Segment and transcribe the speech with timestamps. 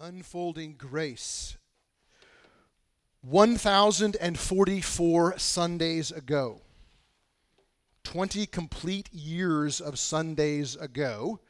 [0.00, 1.58] Unfolding Grace.
[3.20, 6.62] 1,044 Sundays ago,
[8.04, 11.40] 20 complete years of Sundays ago,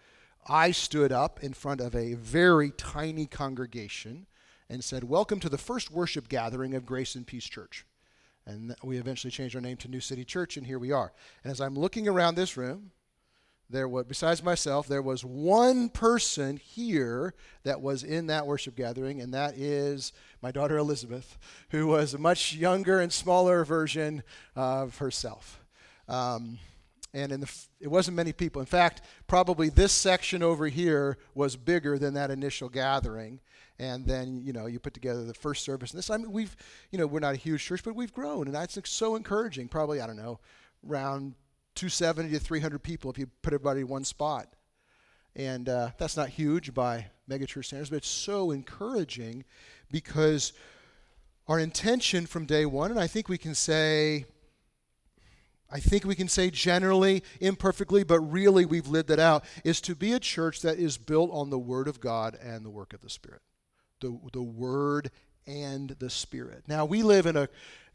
[0.48, 4.26] I stood up in front of a very tiny congregation
[4.68, 7.86] and said, Welcome to the first worship gathering of Grace and Peace Church.
[8.46, 11.12] And we eventually changed our name to New City Church, and here we are.
[11.44, 12.90] And as I'm looking around this room,
[13.70, 19.20] there was besides myself there was one person here that was in that worship gathering
[19.20, 20.12] and that is
[20.42, 21.38] my daughter elizabeth
[21.70, 24.22] who was a much younger and smaller version
[24.56, 25.60] of herself.
[26.08, 26.58] Um,
[27.12, 28.60] and in the, it wasn't many people.
[28.60, 33.40] In fact probably this section over here was bigger than that initial gathering.
[33.78, 35.92] And then you know you put together the first service.
[35.92, 36.56] And this i mean we've
[36.90, 38.46] you know we're not a huge church but we've grown.
[38.46, 40.40] And that's so encouraging probably i don't know
[40.88, 41.34] around
[41.80, 44.52] 270 to 300 people if you put everybody in one spot.
[45.34, 49.44] And uh, that's not huge by megachurch standards, but it's so encouraging
[49.90, 50.52] because
[51.48, 54.26] our intention from day one, and I think we can say,
[55.70, 59.94] I think we can say generally, imperfectly, but really we've lived it out, is to
[59.94, 63.00] be a church that is built on the Word of God and the work of
[63.00, 63.40] the Spirit.
[64.02, 65.10] The, the Word
[65.46, 66.64] and the Spirit.
[66.68, 67.48] Now, we live in a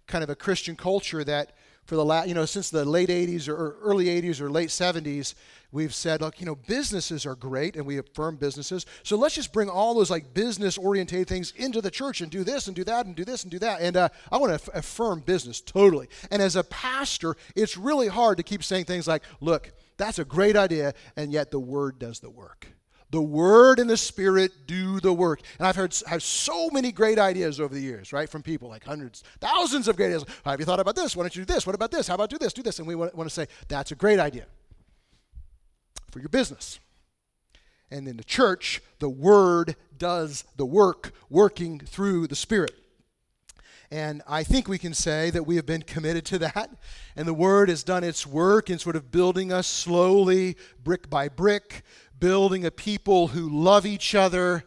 [0.08, 1.52] kind of a Christian culture that
[1.86, 5.36] for the last, you know, since the late 80s or early 80s or late 70s,
[5.72, 8.86] we've said, look, you know, businesses are great and we affirm businesses.
[9.04, 12.44] So let's just bring all those like business oriented things into the church and do
[12.44, 13.82] this and do that and do this and do that.
[13.82, 16.08] And uh, I want to affirm business totally.
[16.32, 20.26] And as a pastor, it's really hard to keep saying things like, look, that's a
[20.26, 22.68] great idea, and yet the word does the work.
[23.12, 25.42] The Word and the Spirit do the work.
[25.60, 28.84] And I've heard have so many great ideas over the years, right, from people, like
[28.84, 30.26] hundreds, thousands of great ideas.
[30.44, 31.16] Have you thought about this?
[31.16, 31.66] Why don't you do this?
[31.66, 32.08] What about this?
[32.08, 32.52] How about do this?
[32.52, 32.80] Do this.
[32.80, 34.46] And we want, want to say, that's a great idea
[36.12, 36.80] for your business.
[37.92, 42.74] And in the church, the Word does the work, working through the Spirit.
[43.92, 46.72] And I think we can say that we have been committed to that.
[47.16, 51.30] And the Word has done its work in sort of building us slowly, brick by
[51.30, 51.84] brick,
[52.20, 54.64] building a people who love each other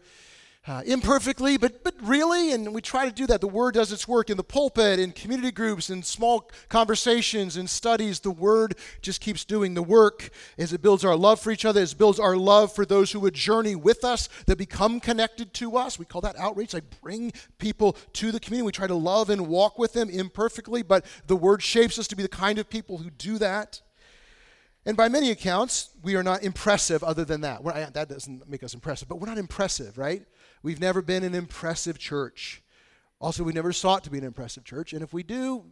[0.68, 3.40] uh, imperfectly, but, but really, and we try to do that.
[3.40, 7.66] The Word does its work in the pulpit, in community groups, in small conversations, in
[7.66, 8.20] studies.
[8.20, 11.80] The Word just keeps doing the work as it builds our love for each other,
[11.80, 15.54] as it builds our love for those who would journey with us, that become connected
[15.54, 15.98] to us.
[15.98, 16.74] We call that outreach.
[16.74, 18.66] I bring people to the community.
[18.66, 22.16] We try to love and walk with them imperfectly, but the Word shapes us to
[22.16, 23.80] be the kind of people who do that.
[24.88, 27.62] And by many accounts, we are not impressive other than that.
[27.62, 30.24] We're, that doesn't make us impressive, but we're not impressive, right?
[30.62, 32.62] We've never been an impressive church.
[33.20, 34.94] Also, we never sought to be an impressive church.
[34.94, 35.66] And if we do,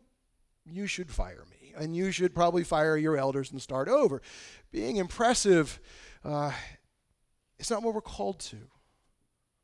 [0.66, 1.72] you should fire me.
[1.78, 4.20] And you should probably fire your elders and start over.
[4.70, 5.80] Being impressive,
[6.22, 6.52] uh,
[7.58, 8.58] it's not what we're called to.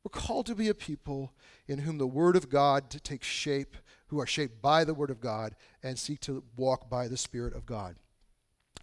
[0.03, 1.31] We're called to be a people
[1.67, 3.77] in whom the Word of God takes shape,
[4.07, 7.53] who are shaped by the Word of God, and seek to walk by the Spirit
[7.53, 7.97] of God.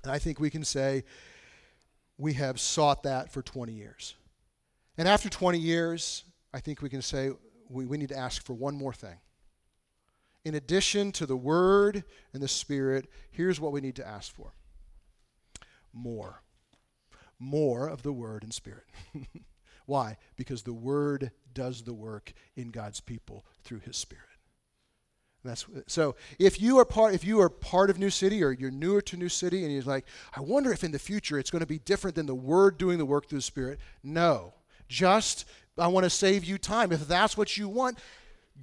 [0.03, 1.05] And I think we can say
[2.19, 4.15] we have sought that for 20 years.
[4.99, 7.31] And after 20 years, I think we can say
[7.69, 9.19] we, we need to ask for one more thing.
[10.45, 14.55] In addition to the Word and the Spirit, here's what we need to ask for
[15.93, 16.43] more.
[17.39, 18.85] More of the Word and Spirit.
[19.87, 20.17] Why?
[20.37, 24.30] Because the Word does the work in God's people through His Spirit.
[25.45, 26.17] That's so.
[26.39, 29.17] If you are part, if you are part of New City, or you're newer to
[29.17, 30.05] New City, and you're like,
[30.37, 32.99] I wonder if in the future it's going to be different than the Word doing
[32.99, 33.79] the work through the Spirit.
[34.03, 34.53] No,
[34.89, 35.47] just
[35.79, 36.93] I want to save you time.
[36.93, 37.99] If that's what you want,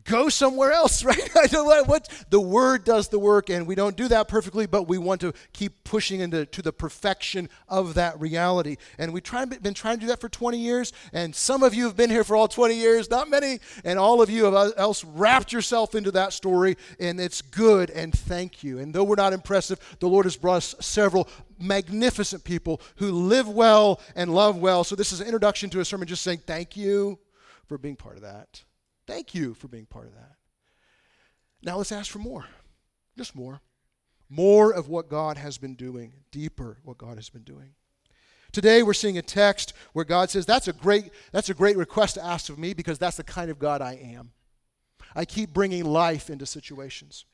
[0.04, 1.30] go somewhere else, right?
[1.36, 4.88] I know what the word does the work, and we don't do that perfectly, but
[4.88, 8.78] we want to keep pushing into to the perfection of that reality.
[8.98, 11.86] And we've try, been trying to do that for 20 years, and some of you
[11.86, 14.72] have been here for all 20 years, not many, and all of you have uh,
[14.78, 18.80] else wrapped yourself into that story, and it's good, and thank you.
[18.80, 21.28] And though we're not impressive, the Lord has brought us several
[21.60, 24.84] magnificent people who live well and love well.
[24.84, 27.20] So this is an introduction to a sermon just saying thank you
[27.68, 28.64] for being part of that.
[29.08, 30.36] Thank you for being part of that.
[31.64, 32.46] Now let's ask for more.
[33.18, 33.62] Just more.
[34.30, 37.72] More of what God has been doing, deeper what God has been doing.
[38.52, 42.16] Today we're seeing a text where God says, That's a great, that's a great request
[42.16, 44.32] to ask of me because that's the kind of God I am.
[45.16, 47.26] I keep bringing life into situations.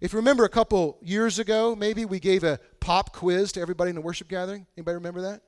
[0.00, 3.90] If you remember a couple years ago, maybe we gave a pop quiz to everybody
[3.90, 4.66] in the worship gathering.
[4.76, 5.42] Anybody remember that?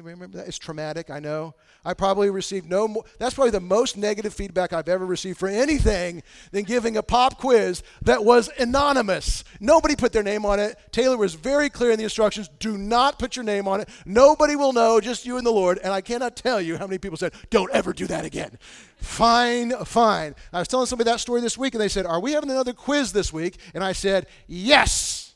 [0.00, 0.48] Remember that?
[0.48, 1.54] It's traumatic, I know.
[1.84, 3.04] I probably received no more.
[3.18, 6.22] That's probably the most negative feedback I've ever received for anything
[6.52, 9.44] than giving a pop quiz that was anonymous.
[9.60, 10.78] Nobody put their name on it.
[10.92, 13.88] Taylor was very clear in the instructions do not put your name on it.
[14.06, 15.78] Nobody will know, just you and the Lord.
[15.82, 18.58] And I cannot tell you how many people said, don't ever do that again.
[19.02, 20.36] Fine, fine.
[20.52, 22.72] I was telling somebody that story this week, and they said, Are we having another
[22.72, 23.58] quiz this week?
[23.74, 25.34] And I said, Yes.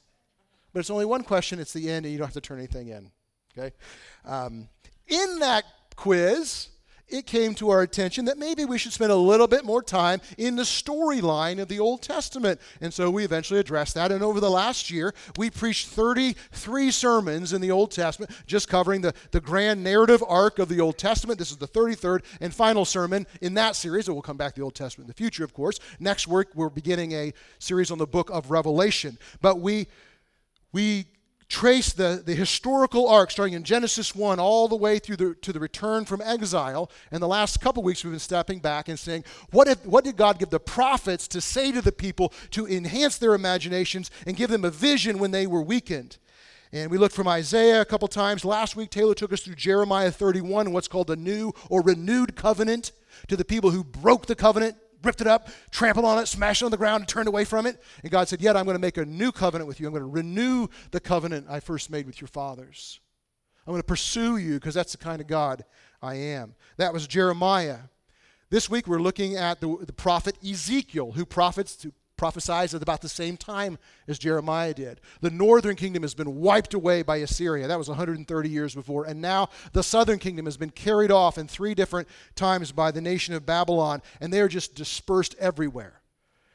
[0.72, 2.88] But it's only one question, it's the end, and you don't have to turn anything
[2.88, 3.10] in.
[3.56, 3.74] Okay?
[4.24, 4.68] Um,
[5.08, 5.64] in that
[5.94, 6.68] quiz,
[7.08, 10.20] it came to our attention that maybe we should spend a little bit more time
[10.38, 12.60] in the storyline of the Old Testament.
[12.80, 14.10] And so we eventually addressed that.
[14.10, 19.02] And over the last year, we preached 33 sermons in the Old Testament, just covering
[19.02, 21.38] the, the grand narrative arc of the Old Testament.
[21.38, 24.08] This is the 33rd and final sermon in that series.
[24.08, 25.78] And we'll come back to the Old Testament in the future, of course.
[26.00, 29.16] Next week, we're beginning a series on the book of Revelation.
[29.40, 29.86] But we
[30.72, 31.06] we
[31.48, 35.52] trace the, the historical arc starting in Genesis 1 all the way through the, to
[35.52, 36.90] the return from exile.
[37.10, 40.16] And the last couple weeks we've been stepping back and saying, what, if, what did
[40.16, 44.50] God give the prophets to say to the people to enhance their imaginations and give
[44.50, 46.18] them a vision when they were weakened?
[46.72, 48.44] And we looked from Isaiah a couple times.
[48.44, 52.34] Last week, Taylor took us through Jeremiah 31 and what's called the new or renewed
[52.34, 52.90] covenant
[53.28, 56.64] to the people who broke the covenant ripped it up, trampled on it, smashed it
[56.64, 57.82] on the ground, and turned away from it.
[58.02, 59.86] And God said, Yet I'm going to make a new covenant with you.
[59.86, 63.00] I'm going to renew the covenant I first made with your fathers.
[63.66, 65.64] I'm going to pursue you because that's the kind of God
[66.00, 66.54] I am.
[66.76, 67.78] That was Jeremiah.
[68.48, 73.02] This week we're looking at the, the prophet Ezekiel, who prophets to prophesies at about
[73.02, 73.78] the same time
[74.08, 75.00] as Jeremiah did.
[75.20, 77.68] The northern kingdom has been wiped away by Assyria.
[77.68, 79.04] That was 130 years before.
[79.04, 83.00] And now the southern kingdom has been carried off in three different times by the
[83.00, 86.00] nation of Babylon, and they're just dispersed everywhere.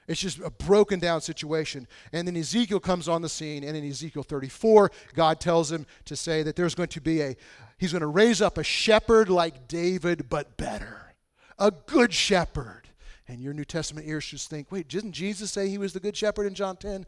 [0.08, 1.88] It's just a broken down situation.
[2.12, 6.16] And then Ezekiel comes on the scene, and in Ezekiel 34, God tells him to
[6.16, 7.36] say that there's going to be a,
[7.78, 11.14] he's going to raise up a shepherd like David, but better.
[11.58, 12.90] A good shepherd
[13.32, 16.18] and your New Testament ears should think, wait, didn't Jesus say he was the good
[16.18, 17.06] shepherd in John 10?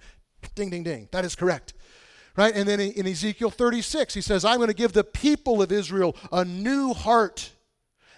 [0.56, 1.10] Ding, ding, ding.
[1.12, 1.74] That is correct.
[2.38, 2.56] Right?
[2.56, 6.16] And then in Ezekiel 36, he says, I'm going to give the people of Israel
[6.32, 7.52] a new heart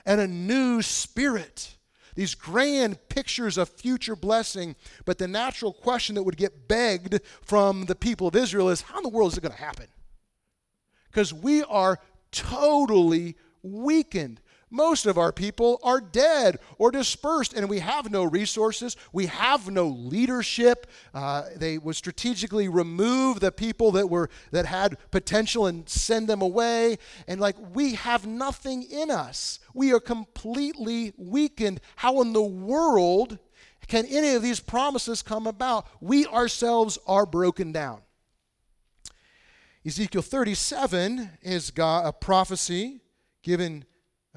[0.06, 1.76] and a new spirit.
[2.14, 4.76] These grand pictures of future blessing.
[5.04, 8.98] But the natural question that would get begged from the people of Israel is how
[8.98, 9.88] in the world is it going to happen?
[11.10, 12.00] Because we are
[12.32, 14.40] totally weakened.
[14.76, 18.98] Most of our people are dead or dispersed, and we have no resources.
[19.14, 20.88] We have no leadership.
[21.14, 26.42] Uh, they would strategically remove the people that were that had potential and send them
[26.42, 26.98] away.
[27.26, 29.62] And like we have nothing in us.
[29.74, 31.80] We are completely weakened.
[31.96, 33.40] How in the world
[33.88, 35.88] can any of these promises come about?
[36.02, 38.02] We ourselves are broken down.
[39.86, 43.00] Ezekiel 37 is God, a prophecy
[43.42, 43.86] given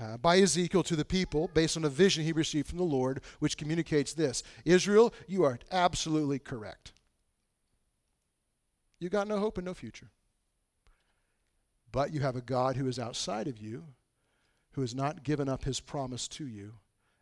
[0.00, 3.21] uh, by Ezekiel to the people based on a vision he received from the Lord,
[3.41, 6.93] which communicates this Israel, you are absolutely correct.
[9.00, 10.11] You got no hope and no future.
[11.91, 13.85] But you have a God who is outside of you,
[14.73, 16.75] who has not given up his promise to you.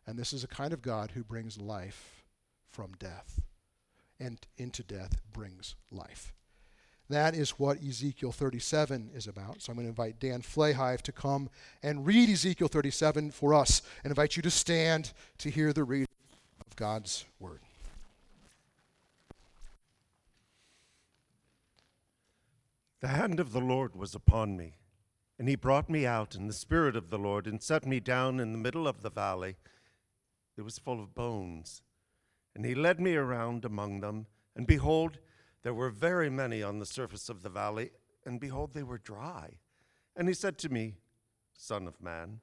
[0.05, 2.25] And this is a kind of God who brings life
[2.69, 3.41] from death.
[4.19, 6.33] And into death brings life.
[7.09, 9.61] That is what Ezekiel 37 is about.
[9.61, 11.49] So I'm going to invite Dan Flahive to come
[11.81, 16.07] and read Ezekiel 37 for us and invite you to stand to hear the reading
[16.65, 17.61] of God's word.
[22.99, 24.73] The hand of the Lord was upon me,
[25.39, 28.39] and he brought me out in the spirit of the Lord and set me down
[28.39, 29.55] in the middle of the valley.
[30.57, 31.83] It was full of bones.
[32.55, 35.19] And he led me around among them, and behold,
[35.67, 37.91] there were very many on the surface of the valley,
[38.25, 39.57] and behold, they were dry.
[40.15, 40.95] And he said to me,
[41.51, 42.39] Son of man,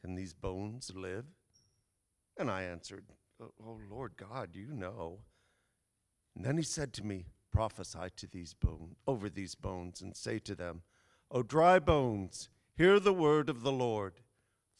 [0.00, 1.26] can these bones live?
[2.36, 3.04] And I answered,
[3.40, 5.20] Oh, oh Lord God, you know.
[6.34, 10.40] And then he said to me, Prophesy to these bones over these bones, and say
[10.40, 10.82] to them,
[11.30, 14.14] O dry bones, hear the word of the Lord.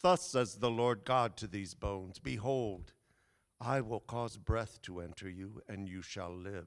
[0.03, 2.93] Thus says the Lord God to these bones Behold,
[3.61, 6.67] I will cause breath to enter you, and you shall live.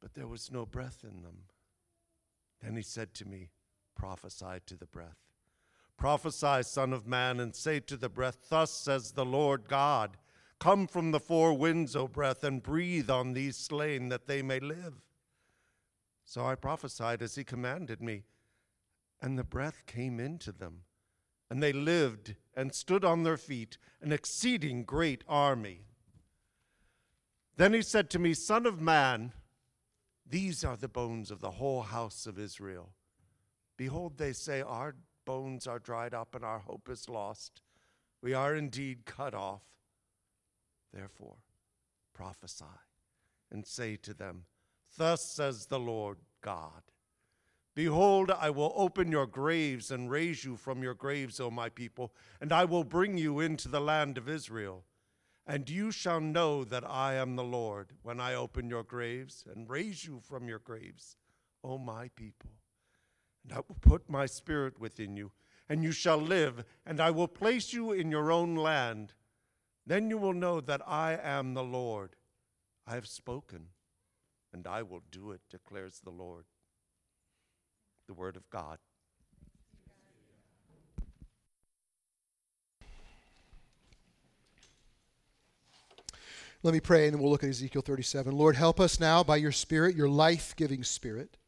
[0.00, 1.44] but there was no breath in them.
[2.62, 3.50] Then he said to me,
[3.94, 5.18] Prophesy to the breath.
[5.96, 10.16] Prophesy, Son of Man, and say to the breath, Thus says the Lord God
[10.58, 14.60] Come from the four winds, O breath, and breathe on these slain that they may
[14.60, 15.00] live.
[16.26, 18.24] So I prophesied as he commanded me,
[19.22, 20.82] and the breath came into them,
[21.50, 25.86] and they lived and stood on their feet, an exceeding great army.
[27.56, 29.32] Then he said to me, Son of man,
[30.30, 32.90] these are the bones of the whole house of Israel.
[33.76, 34.94] Behold, they say, Our
[35.24, 37.62] bones are dried up and our hope is lost.
[38.22, 39.62] We are indeed cut off.
[40.92, 41.36] Therefore,
[42.14, 42.64] prophesy
[43.50, 44.44] and say to them,
[44.96, 46.82] Thus says the Lord God
[47.74, 52.12] Behold, I will open your graves and raise you from your graves, O my people,
[52.40, 54.84] and I will bring you into the land of Israel.
[55.50, 59.68] And you shall know that I am the Lord when I open your graves and
[59.68, 61.16] raise you from your graves,
[61.64, 62.52] O my people.
[63.42, 65.32] And I will put my spirit within you,
[65.68, 69.12] and you shall live, and I will place you in your own land.
[69.84, 72.14] Then you will know that I am the Lord.
[72.86, 73.70] I have spoken,
[74.52, 76.44] and I will do it, declares the Lord.
[78.06, 78.78] The word of God.
[86.62, 88.36] Let me pray and then we'll look at Ezekiel 37.
[88.36, 91.38] Lord, help us now by your Spirit, your life giving Spirit.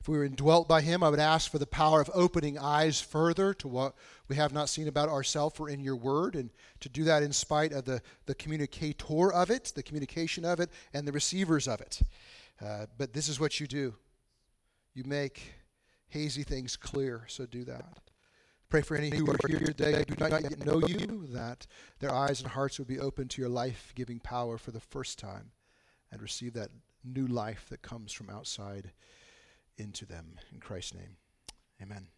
[0.00, 3.00] If we were indwelt by him, I would ask for the power of opening eyes
[3.00, 3.94] further to what
[4.28, 7.32] we have not seen about ourselves or in your word, and to do that in
[7.32, 11.80] spite of the, the communicator of it, the communication of it, and the receivers of
[11.80, 12.00] it.
[12.64, 13.94] Uh, but this is what you do
[14.94, 15.52] you make
[16.08, 17.98] hazy things clear, so do that.
[18.68, 21.66] Pray for any who are here today who do not yet know you, that
[22.00, 25.18] their eyes and hearts would be open to your life giving power for the first
[25.18, 25.52] time
[26.12, 26.68] and receive that
[27.02, 28.92] new life that comes from outside
[29.78, 30.34] into them.
[30.52, 31.16] In Christ's name,
[31.80, 32.08] amen.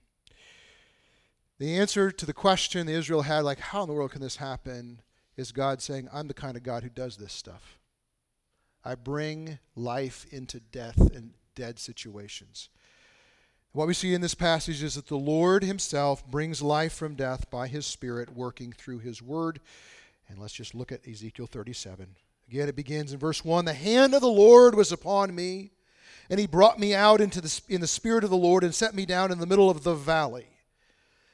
[1.61, 4.37] The answer to the question the Israel had, like, how in the world can this
[4.37, 5.03] happen,
[5.37, 7.79] is God saying, I'm the kind of God who does this stuff.
[8.85, 12.71] I bring life into death and dead situations.
[13.73, 17.49] What we see in this passage is that the Lord Himself brings life from death
[17.51, 19.61] by His Spirit working through His Word.
[20.29, 22.17] And let's just look at Ezekiel 37.
[22.49, 25.71] Again, it begins in verse 1 The hand of the Lord was upon me,
[26.29, 28.93] and He brought me out into the, in the Spirit of the Lord and set
[28.93, 30.49] me down in the middle of the valley.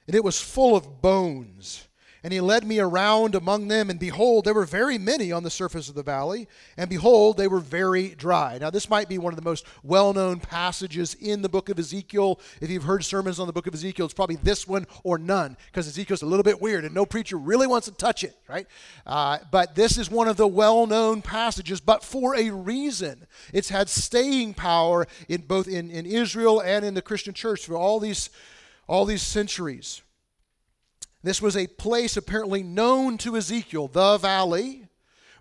[0.06, 1.85] And it was full of bones
[2.26, 5.48] and he led me around among them, and behold, there were very many on the
[5.48, 8.58] surface of the valley, and behold, they were very dry.
[8.58, 11.78] Now, this might be one of the most well known passages in the book of
[11.78, 12.40] Ezekiel.
[12.60, 15.56] If you've heard sermons on the book of Ezekiel, it's probably this one or none,
[15.66, 18.66] because Ezekiel's a little bit weird, and no preacher really wants to touch it, right?
[19.06, 23.24] Uh, but this is one of the well known passages, but for a reason.
[23.52, 27.76] It's had staying power in both in, in Israel and in the Christian church for
[27.76, 28.30] all these,
[28.88, 30.02] all these centuries.
[31.26, 34.86] This was a place apparently known to Ezekiel, the valley,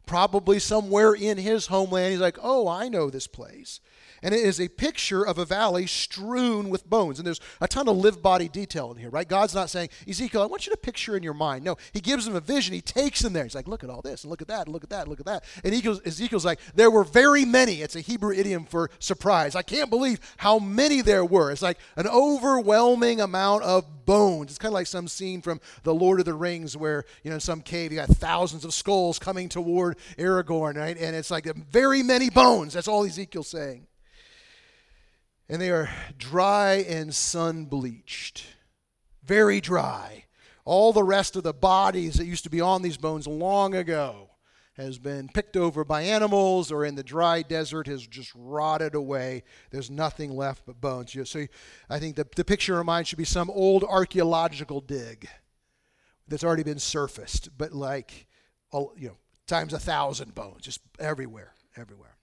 [0.07, 2.11] probably somewhere in his homeland.
[2.11, 3.81] He's like, oh, I know this place
[4.23, 7.19] and it is a picture of a valley strewn with bones.
[7.19, 9.27] And there's a ton of live body detail in here, right?
[9.27, 11.63] God's not saying, Ezekiel, I want you to picture in your mind.
[11.63, 12.73] No, he gives him a vision.
[12.73, 13.43] He takes him there.
[13.43, 15.09] He's like, look at all this, and look at that, and look at that, and
[15.09, 15.43] look at that.
[15.63, 17.81] And Ezekiel's, Ezekiel's like, there were very many.
[17.81, 19.55] It's a Hebrew idiom for surprise.
[19.55, 21.51] I can't believe how many there were.
[21.51, 24.51] It's like an overwhelming amount of bones.
[24.51, 27.35] It's kind of like some scene from The Lord of the Rings where, you know,
[27.35, 30.97] in some cave you got thousands of skulls coming toward Aragorn, right?
[30.97, 32.73] And it's like very many bones.
[32.73, 33.87] That's all Ezekiel's saying
[35.49, 38.45] and they are dry and sun bleached.
[39.23, 40.25] Very dry.
[40.65, 44.29] All the rest of the bodies that used to be on these bones long ago
[44.77, 49.43] has been picked over by animals or in the dry desert has just rotted away.
[49.71, 51.15] There's nothing left but bones.
[51.29, 51.45] So
[51.89, 55.29] I think the, the picture in mind should be some old archaeological dig
[56.27, 58.27] that's already been surfaced, but like,
[58.73, 62.14] you know, times a thousand bones, just everywhere, everywhere.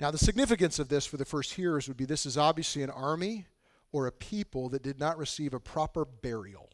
[0.00, 2.90] Now, the significance of this for the first hearers would be this is obviously an
[2.90, 3.46] army
[3.92, 6.70] or a people that did not receive a proper burial.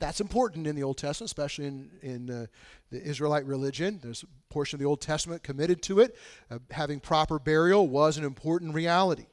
[0.00, 2.46] That's important in the Old Testament, especially in, in uh,
[2.90, 3.98] the Israelite religion.
[4.02, 6.16] There's a portion of the Old Testament committed to it.
[6.50, 9.26] Uh, having proper burial was an important reality.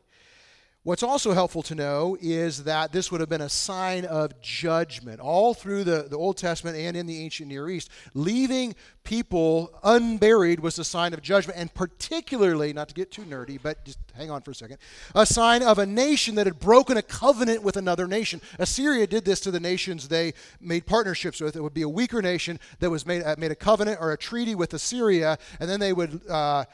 [0.85, 5.19] What's also helpful to know is that this would have been a sign of judgment
[5.19, 7.89] all through the, the Old Testament and in the ancient Near East.
[8.13, 13.59] Leaving people unburied was a sign of judgment, and particularly, not to get too nerdy,
[13.59, 14.77] but just hang on for a second,
[15.15, 18.39] a sign of a nation that had broken a covenant with another nation.
[18.59, 21.55] Assyria did this to the nations they made partnerships with.
[21.55, 24.17] It would be a weaker nation that was made, uh, made a covenant or a
[24.19, 26.21] treaty with Assyria, and then they would.
[26.29, 26.65] Uh,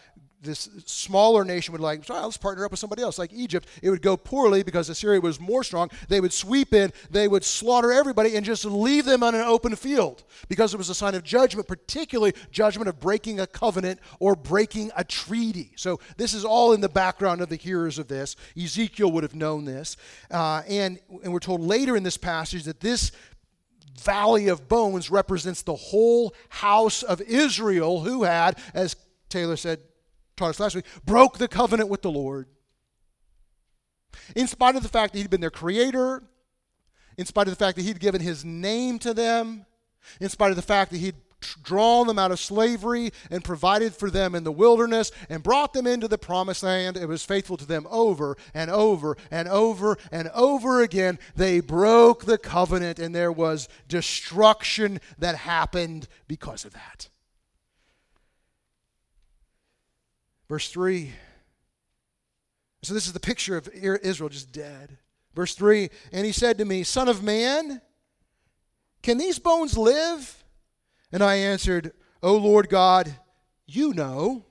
[0.42, 3.68] this smaller nation would like, let's partner up with somebody else, like Egypt.
[3.84, 5.92] It would go poorly because Assyria was more strong.
[6.10, 9.76] They would sweep in, they would slaughter everybody, and just leave them on an open
[9.76, 14.36] field because it was a sign of judgment, particularly judgment of breaking a covenant or
[14.36, 15.74] breaking a treaty.
[15.76, 18.36] So this is all in the background of the hearers of this.
[18.58, 19.96] Ezekiel would have known this,
[20.32, 23.12] uh, and and we're told later in this passage that this
[24.00, 28.96] valley of bones represents the whole house of Israel who had, as
[29.30, 29.80] Taylor said,
[30.36, 32.48] taught us last week, broke the covenant with the Lord.
[34.36, 36.24] In spite of the fact that he'd been their creator,
[37.18, 39.66] in spite of the fact that he'd given his name to them,
[40.20, 41.16] in spite of the fact that he'd
[41.64, 45.88] drawn them out of slavery and provided for them in the wilderness and brought them
[45.88, 46.98] into the promised land.
[46.98, 51.20] It was faithful to them over and over and over and over again.
[51.36, 57.10] They broke the covenant and there was destruction that happened because of that.
[60.52, 61.14] Verse 3.
[62.84, 64.98] So this is the picture of Israel just dead.
[65.34, 67.80] Verse 3 And he said to me, Son of man,
[69.02, 70.44] can these bones live?
[71.10, 73.16] And I answered, O Lord God,
[73.66, 74.44] you know.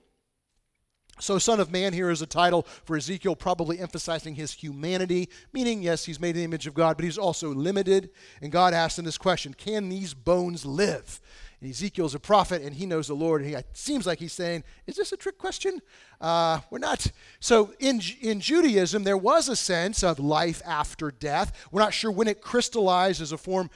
[1.18, 5.82] So, Son of Man here is a title for Ezekiel, probably emphasizing his humanity, meaning,
[5.82, 8.08] yes, he's made in the image of God, but he's also limited.
[8.40, 11.20] And God asked him this question Can these bones live?
[11.60, 13.42] And Ezekiel's a prophet, and he knows the Lord.
[13.42, 15.80] And he, seems like he's saying, Is this a trick question?
[16.20, 17.06] Uh, we're not.
[17.38, 21.68] So, in, in Judaism, there was a sense of life after death.
[21.70, 23.68] We're not sure when it crystallized as a form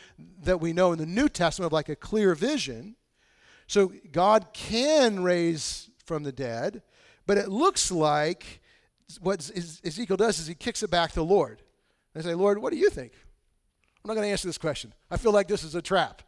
[0.42, 2.96] that we know in the New Testament of like a clear vision.
[3.66, 6.82] So, God can raise from the dead,
[7.26, 8.60] but it looks like
[9.20, 9.50] what
[9.84, 11.60] Ezekiel does is he kicks it back to the Lord.
[12.16, 13.12] I say, Lord, what do you think?
[14.02, 14.92] I'm not going to answer this question.
[15.10, 16.22] I feel like this is a trap.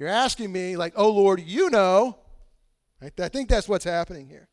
[0.00, 2.16] You're asking me, like, oh, Lord, you know.
[3.02, 3.12] Right?
[3.20, 4.48] I think that's what's happening here.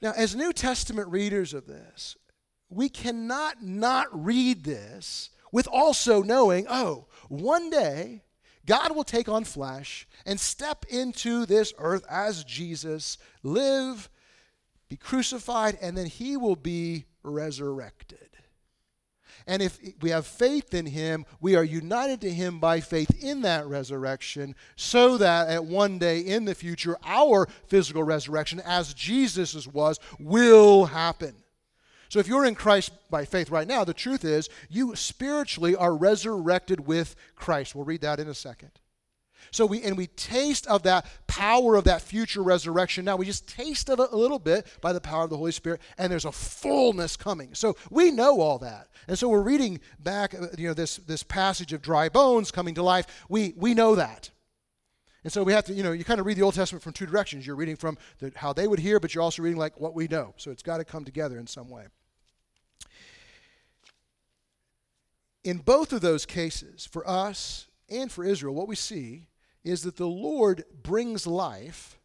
[0.00, 2.16] Now, as New Testament readers of this,
[2.70, 8.22] we cannot not read this with also knowing, oh, one day
[8.64, 14.08] God will take on flesh and step into this earth as Jesus, live,
[14.88, 18.29] be crucified, and then he will be resurrected.
[19.46, 23.42] And if we have faith in him, we are united to him by faith in
[23.42, 29.66] that resurrection, so that at one day in the future, our physical resurrection, as Jesus'
[29.66, 31.34] was, will happen.
[32.08, 35.94] So if you're in Christ by faith right now, the truth is you spiritually are
[35.94, 37.74] resurrected with Christ.
[37.74, 38.72] We'll read that in a second.
[39.50, 43.04] So we and we taste of that power of that future resurrection.
[43.04, 45.52] Now we just taste of it a little bit by the power of the Holy
[45.52, 47.54] Spirit, and there's a fullness coming.
[47.54, 51.22] So we know all that, and so we're reading back, uh, you know, this this
[51.22, 53.06] passage of dry bones coming to life.
[53.28, 54.30] We we know that.
[55.22, 56.92] And so we have to, you know, you kind of read the Old Testament from
[56.92, 57.46] two directions.
[57.46, 60.08] You're reading from the, how they would hear, but you're also reading like what we
[60.08, 60.32] know.
[60.38, 61.86] So it's got to come together in some way.
[65.44, 69.26] In both of those cases, for us and for Israel, what we see
[69.64, 71.98] is that the Lord brings life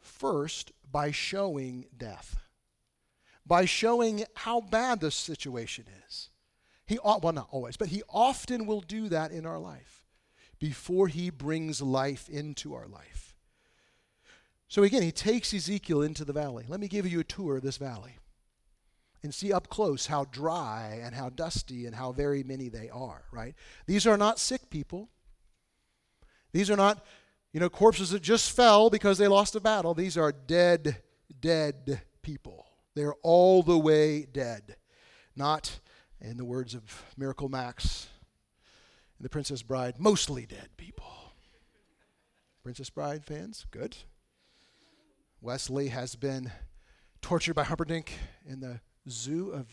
[0.00, 2.36] first by showing death,
[3.44, 6.30] by showing how bad the situation is.
[6.86, 10.06] He, well, not always, but He often will do that in our life
[10.58, 13.36] before He brings life into our life.
[14.68, 16.64] So again, He takes Ezekiel into the valley.
[16.68, 18.18] Let me give you a tour of this valley
[19.22, 23.24] and see up close how dry and how dusty and how very many they are,
[23.32, 23.54] right?
[23.86, 25.10] These are not sick people.
[26.52, 27.04] These are not,
[27.52, 29.94] you know, corpses that just fell because they lost a battle.
[29.94, 31.02] These are dead,
[31.40, 32.66] dead people.
[32.94, 34.76] They're all the way dead.
[35.36, 35.80] Not,
[36.20, 38.08] in the words of Miracle Max
[39.18, 41.32] and The Princess Bride, mostly dead people.
[42.62, 43.66] Princess Bride fans?
[43.70, 43.96] Good.
[45.40, 46.50] Westley has been
[47.22, 48.12] tortured by Humperdinck
[48.44, 49.68] in the zoo of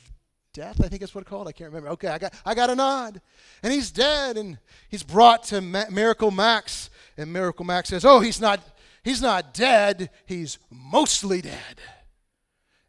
[0.55, 1.47] death, I think that's what it's called.
[1.47, 1.89] I can't remember.
[1.89, 3.21] Okay, I got, I got a nod.
[3.61, 4.57] And he's dead, and
[4.89, 8.61] he's brought to Ma- Miracle Max, and Miracle Max says, Oh, he's not,
[9.03, 11.75] he's not dead, he's mostly dead.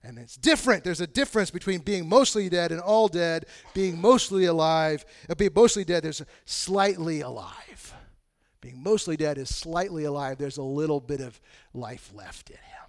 [0.03, 0.85] And it's different.
[0.85, 5.05] There's a difference between being mostly dead and all dead, being mostly alive.
[5.29, 7.93] Uh, being mostly dead, there's slightly alive.
[8.61, 10.39] Being mostly dead is slightly alive.
[10.39, 11.41] There's a little bit of
[11.75, 12.89] life left in him,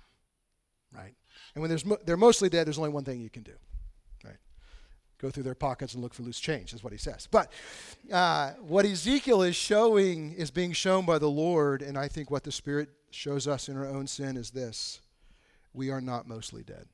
[0.94, 1.16] right?
[1.56, 3.54] And when there's mo- they're mostly dead, there's only one thing you can do
[5.19, 7.27] go through their pockets and look for loose change, is what he says.
[7.30, 7.51] But
[8.12, 12.43] uh, what Ezekiel is showing is being shown by the Lord, and I think what
[12.43, 15.01] the Spirit shows us in our own sin is this
[15.73, 16.88] we are not mostly dead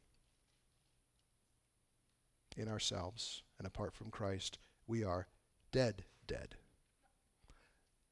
[2.57, 4.59] in ourselves and apart from Christ.
[4.87, 5.27] We are
[5.71, 6.55] dead, dead,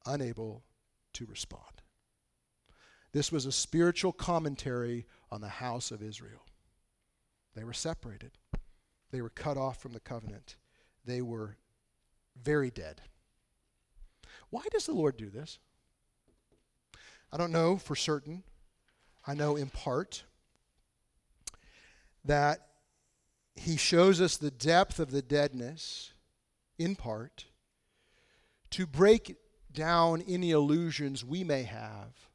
[0.06, 0.64] unable
[1.14, 1.82] to respond.
[3.12, 6.46] This was a spiritual commentary on the house of Israel.
[7.54, 8.32] They were separated,
[9.12, 10.56] they were cut off from the covenant,
[11.04, 11.56] they were
[12.42, 13.02] very dead.
[14.50, 15.58] Why does the Lord do this?
[17.30, 18.42] I don't know for certain.
[19.26, 20.24] I know in part
[22.24, 22.66] that
[23.54, 26.12] He shows us the depth of the deadness,
[26.78, 27.46] in part,
[28.70, 29.36] to break
[29.72, 32.28] down any illusions we may have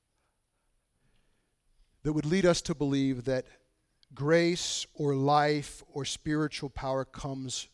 [2.04, 3.46] that would lead us to believe that
[4.14, 7.68] grace or life or spiritual power comes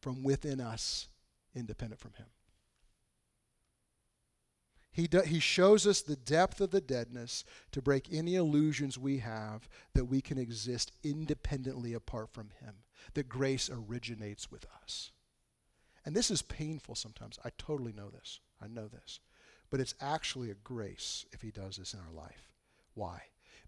[0.00, 1.08] from within us,
[1.54, 2.26] independent from Him.
[4.92, 9.18] He, do, he shows us the depth of the deadness to break any illusions we
[9.18, 12.76] have that we can exist independently apart from Him,
[13.14, 15.10] that grace originates with us.
[16.04, 17.40] And this is painful sometimes.
[17.44, 18.38] I totally know this.
[18.62, 19.18] I know this.
[19.68, 22.52] But it's actually a grace if He does this in our life.
[22.94, 23.22] Why?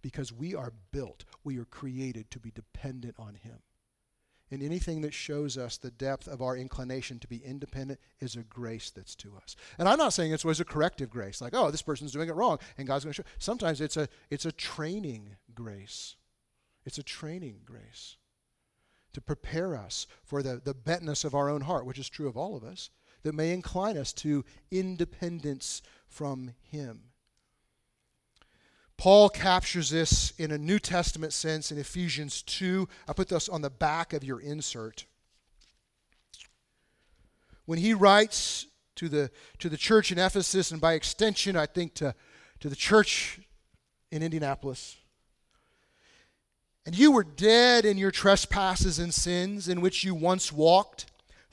[0.06, 3.58] Because we are built, we are created to be dependent on Him.
[4.52, 8.44] And anything that shows us the depth of our inclination to be independent is a
[8.44, 9.56] grace that's to us.
[9.80, 12.36] And I'm not saying it's always a corrective grace, like, oh, this person's doing it
[12.36, 13.28] wrong, and God's going to show.
[13.40, 16.14] Sometimes it's a it's a training grace.
[16.84, 18.16] It's a training grace
[19.12, 22.36] to prepare us for the, the bentness of our own heart, which is true of
[22.36, 22.90] all of us,
[23.24, 27.10] that may incline us to independence from Him.
[28.98, 32.88] Paul captures this in a New Testament sense in Ephesians 2.
[33.06, 35.04] I put this on the back of your insert.
[37.66, 41.94] When he writes to the, to the church in Ephesus, and by extension, I think
[41.94, 42.14] to,
[42.60, 43.40] to the church
[44.10, 44.96] in Indianapolis,
[46.86, 51.06] and you were dead in your trespasses and sins in which you once walked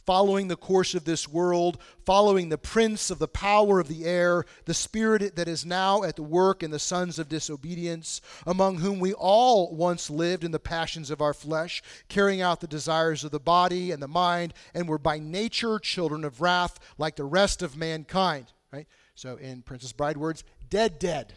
[0.05, 4.45] following the course of this world, following the prince of the power of the air,
[4.65, 8.99] the spirit that is now at the work in the sons of disobedience, among whom
[8.99, 13.31] we all once lived in the passions of our flesh, carrying out the desires of
[13.31, 17.61] the body and the mind, and were by nature children of wrath like the rest
[17.61, 18.51] of mankind.
[18.71, 18.87] Right?
[19.15, 21.33] So in Princess Bride words, dead, dead.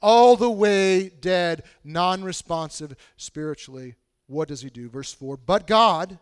[0.00, 3.94] All the way dead, non responsive spiritually.
[4.26, 4.88] What does he do?
[4.88, 6.18] Verse 4 But God,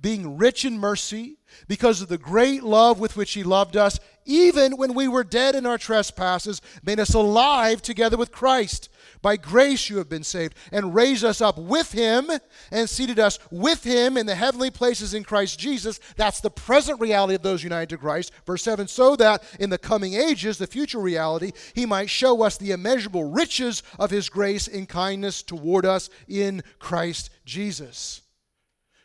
[0.00, 1.36] being rich in mercy,
[1.68, 5.54] because of the great love with which He loved us, even when we were dead
[5.54, 8.88] in our trespasses, made us alive together with Christ.
[9.22, 12.30] By grace you have been saved, and raised us up with Him,
[12.70, 16.00] and seated us with Him in the heavenly places in Christ Jesus.
[16.16, 18.32] That's the present reality of those united to Christ.
[18.44, 22.58] Verse 7 so that in the coming ages, the future reality, He might show us
[22.58, 28.22] the immeasurable riches of His grace in kindness toward us in Christ Jesus.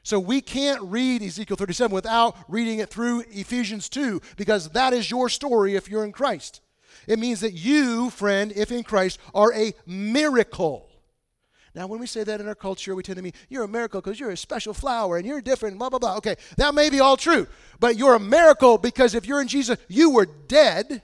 [0.04, 5.12] So we can't read Ezekiel 37 without reading it through Ephesians 2 because that is
[5.12, 6.62] your story if you're in Christ.
[7.08, 10.90] It means that you, friend, if in Christ, are a miracle.
[11.74, 14.02] Now, when we say that in our culture, we tend to mean you're a miracle
[14.02, 16.18] because you're a special flower and you're different, blah, blah, blah.
[16.18, 17.48] Okay, that may be all true,
[17.80, 21.02] but you're a miracle because if you're in Jesus, you were dead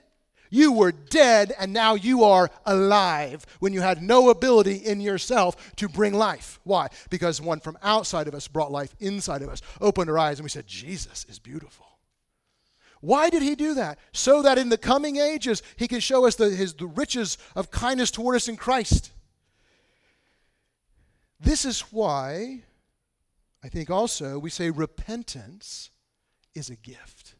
[0.50, 5.74] you were dead and now you are alive when you had no ability in yourself
[5.76, 6.60] to bring life.
[6.64, 6.88] Why?
[7.10, 10.44] Because one from outside of us brought life inside of us, opened our eyes, and
[10.44, 11.86] we said, Jesus is beautiful.
[13.00, 13.98] Why did he do that?
[14.12, 17.70] So that in the coming ages he can show us the, his, the riches of
[17.70, 19.12] kindness toward us in Christ.
[21.40, 22.62] This is why
[23.62, 25.90] I think also we say repentance
[26.54, 27.34] is a gift.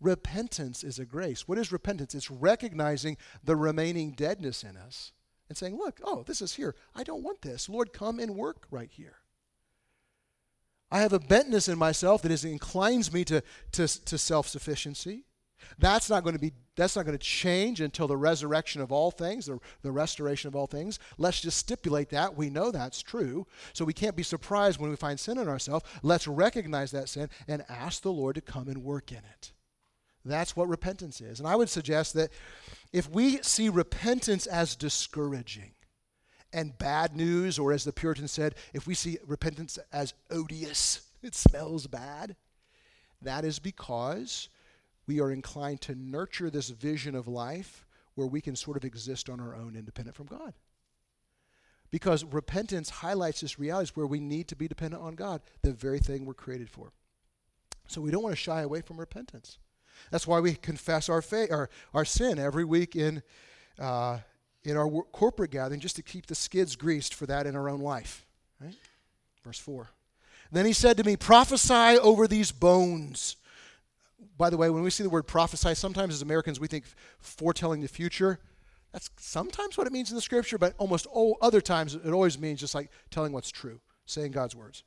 [0.00, 1.46] Repentance is a grace.
[1.46, 2.14] What is repentance?
[2.14, 5.12] It's recognizing the remaining deadness in us
[5.48, 6.74] and saying, Look, oh, this is here.
[6.94, 7.68] I don't want this.
[7.68, 9.16] Lord, come and work right here.
[10.90, 15.24] I have a bentness in myself that is, inclines me to, to, to self sufficiency.
[15.78, 19.10] That's not going to be that's not going to change until the resurrection of all
[19.10, 20.98] things, the, the restoration of all things.
[21.18, 22.34] Let's just stipulate that.
[22.34, 23.46] We know that's true.
[23.74, 25.84] So we can't be surprised when we find sin in ourselves.
[26.02, 29.52] Let's recognize that sin and ask the Lord to come and work in it.
[30.24, 31.38] That's what repentance is.
[31.38, 32.30] And I would suggest that
[32.92, 35.72] if we see repentance as discouraging
[36.52, 41.34] and bad news, or as the Puritans said, if we see repentance as odious, it
[41.34, 42.36] smells bad,
[43.22, 44.48] that is because
[45.06, 49.30] we are inclined to nurture this vision of life where we can sort of exist
[49.30, 50.54] on our own independent from God.
[51.90, 55.98] Because repentance highlights this reality where we need to be dependent on God, the very
[55.98, 56.92] thing we're created for.
[57.88, 59.58] So we don't want to shy away from repentance.
[60.10, 63.22] That's why we confess our, our, our sin every week in,
[63.78, 64.18] uh,
[64.64, 67.68] in our w- corporate gathering just to keep the skids greased for that in our
[67.68, 68.26] own life.
[68.60, 68.74] Right?
[69.44, 69.88] Verse 4.
[70.52, 73.36] Then he said to me, Prophesy over these bones.
[74.36, 76.84] By the way, when we see the word prophesy, sometimes as Americans we think
[77.18, 78.38] foretelling the future.
[78.92, 82.38] That's sometimes what it means in the scripture, but almost all other times it always
[82.38, 84.82] means just like telling what's true, saying God's words.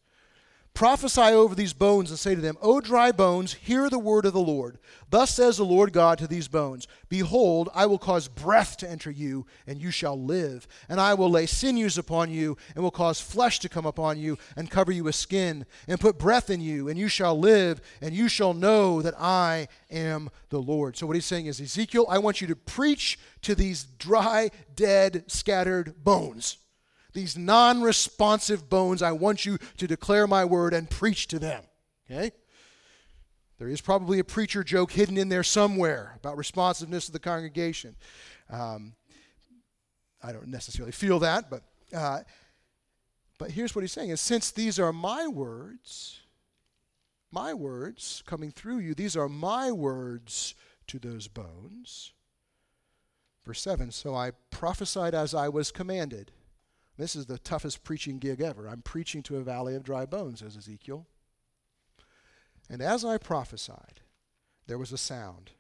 [0.74, 4.34] Prophesy over these bones and say to them, O dry bones, hear the word of
[4.34, 4.80] the Lord.
[5.12, 9.12] Thus says the Lord God to these bones Behold, I will cause breath to enter
[9.12, 10.68] you, and you shall live.
[10.90, 14.40] And I will lay sinews upon you, and will cause flesh to come upon you,
[14.56, 18.16] and cover you with skin, and put breath in you, and you shall live, and
[18.16, 20.98] you shall know that I am the Lord.
[20.98, 25.26] So, what he's saying is, Ezekiel, I want you to preach to these dry, dead,
[25.28, 26.58] scattered bones
[27.14, 31.64] these non responsive bones, I want you to declare my word and preach to them.
[32.10, 32.32] Okay?
[33.60, 37.96] There is probably a preacher joke hidden in there somewhere about responsiveness of the congregation.
[38.50, 38.94] Um,
[40.22, 41.64] I don't necessarily feel that, but,
[41.96, 42.20] uh,
[43.38, 46.20] but here's what he's saying is since these are my words,
[47.32, 50.56] my words coming through you, these are my words
[50.88, 52.14] to those bones.
[53.46, 56.32] Verse 7 So I prophesied as I was commanded.
[56.98, 58.68] This is the toughest preaching gig ever.
[58.68, 61.08] I'm preaching to a valley of dry bones, says Ezekiel.
[62.70, 64.02] And as I prophesied,
[64.68, 65.52] there was a sound,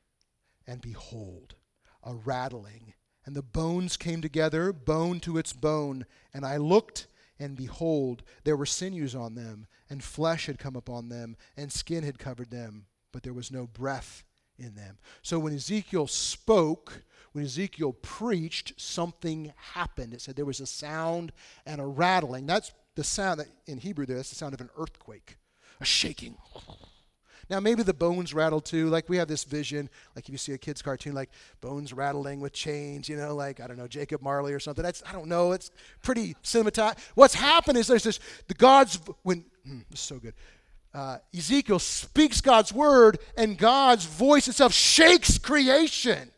[0.65, 1.56] and behold,
[2.04, 2.93] a rattling,
[3.26, 6.06] and the bones came together, bone to its bone.
[6.34, 7.08] And I looked,
[7.39, 12.04] and behold, there were sinews on them, and flesh had come upon them, and skin
[12.04, 14.24] had covered them, but there was no breath
[14.58, 14.98] in them.
[15.22, 20.13] So when Ezekiel spoke, when Ezekiel preached, something happened.
[20.13, 21.32] It said there was a sound
[21.65, 22.46] and a rattling.
[22.46, 25.38] That's the sound that in Hebrew there, that's the sound of an earthquake,
[25.82, 26.38] a shaking.
[27.50, 28.89] Now, maybe the bones rattle too.
[28.89, 32.39] Like we have this vision, like if you see a kid's cartoon, like bones rattling
[32.39, 34.84] with chains, you know, like, I don't know, Jacob Marley or something.
[34.84, 35.72] That's, I don't know, it's
[36.04, 37.00] pretty cinematized.
[37.15, 40.36] What's happened is there's this, the God's, when, hmm, this is so good.
[40.93, 46.30] Uh, Ezekiel speaks God's word, and God's voice itself shakes creation.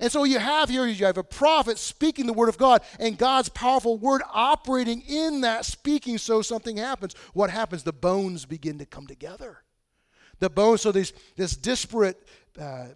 [0.00, 3.18] And so you have here, you have a prophet speaking the word of God and
[3.18, 7.14] God's powerful word operating in that speaking so something happens.
[7.32, 7.82] What happens?
[7.82, 9.58] The bones begin to come together.
[10.38, 12.28] The bones, so these, this disparate
[12.60, 12.86] uh,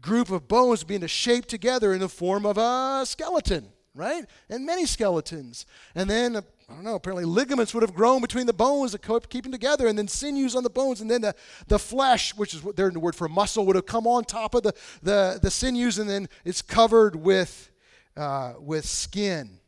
[0.00, 4.24] group of bones begin to shape together in the form of a skeleton, right?
[4.48, 5.66] And many skeletons.
[5.96, 9.44] And then I don't know, apparently ligaments would have grown between the bones that keep
[9.44, 11.34] them together, and then sinews on the bones, and then the,
[11.68, 14.54] the flesh, which is what they're the word for muscle, would have come on top
[14.54, 17.70] of the, the, the sinews, and then it's covered with,
[18.16, 19.60] uh, with skin.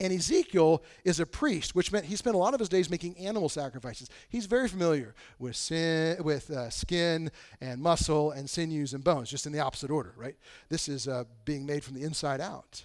[0.00, 3.18] And Ezekiel is a priest, which meant he spent a lot of his days making
[3.18, 4.08] animal sacrifices.
[4.28, 9.46] He's very familiar with sin, with uh, skin and muscle and sinews and bones, just
[9.46, 10.36] in the opposite order, right?
[10.68, 12.84] This is uh, being made from the inside out.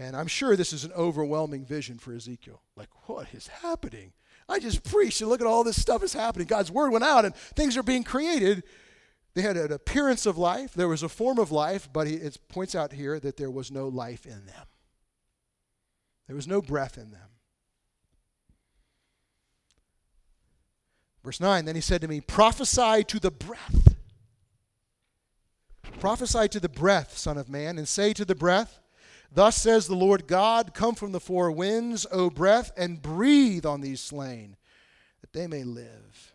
[0.00, 2.62] And I'm sure this is an overwhelming vision for Ezekiel.
[2.74, 4.14] Like, what is happening?
[4.48, 6.46] I just preached and look at all this stuff is happening.
[6.46, 8.62] God's word went out and things are being created.
[9.34, 12.74] They had an appearance of life, there was a form of life, but it points
[12.74, 14.66] out here that there was no life in them.
[16.26, 17.28] There was no breath in them.
[21.22, 23.96] Verse 9 Then he said to me, Prophesy to the breath.
[26.00, 28.80] Prophesy to the breath, Son of Man, and say to the breath,
[29.32, 33.80] Thus says the Lord God Come from the four winds, O breath, and breathe on
[33.80, 34.56] these slain,
[35.20, 36.32] that they may live.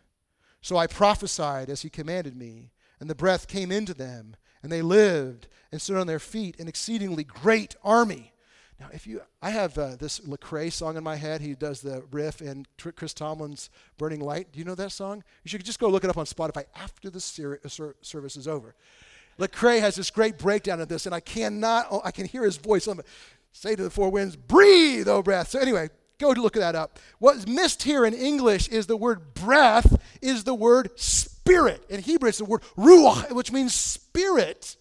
[0.62, 4.82] So I prophesied as he commanded me, and the breath came into them, and they
[4.82, 8.32] lived and stood on their feet, an exceedingly great army.
[8.78, 11.40] Now, if you, I have uh, this Lecrae song in my head.
[11.40, 15.24] He does the riff in Chris Tomlin's "Burning Light." Do you know that song?
[15.44, 18.74] You should just go look it up on Spotify after the service is over.
[19.38, 22.56] Lecrae has this great breakdown of this, and I cannot, oh, I can hear his
[22.56, 22.88] voice.
[23.52, 25.48] Say to the four winds, breathe, O breath.
[25.48, 26.98] So anyway, go to look that up.
[27.18, 31.84] What's missed here in English is the word breath is the word spirit.
[31.88, 34.76] In Hebrew, it's the word ruach, which means spirit.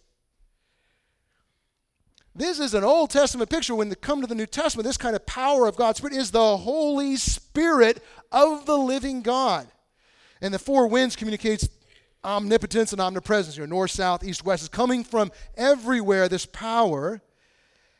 [2.37, 3.75] This is an Old Testament picture.
[3.75, 6.31] When they come to the New Testament, this kind of power of God's Spirit is
[6.31, 9.67] the Holy Spirit of the living God.
[10.41, 11.69] And the four winds communicates
[12.25, 17.21] omnipotence and omnipresence here north, south, east, west is coming from everywhere, this power.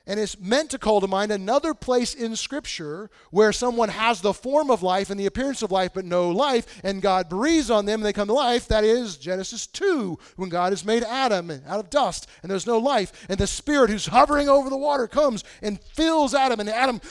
[0.07, 4.33] And it's meant to call to mind another place in Scripture where someone has the
[4.33, 7.85] form of life and the appearance of life, but no life, and God breathes on
[7.85, 8.67] them and they come to life.
[8.67, 12.77] That is Genesis 2, when God has made Adam out of dust and there's no
[12.77, 13.25] life.
[13.29, 17.01] And the Spirit who's hovering over the water comes and fills Adam, and Adam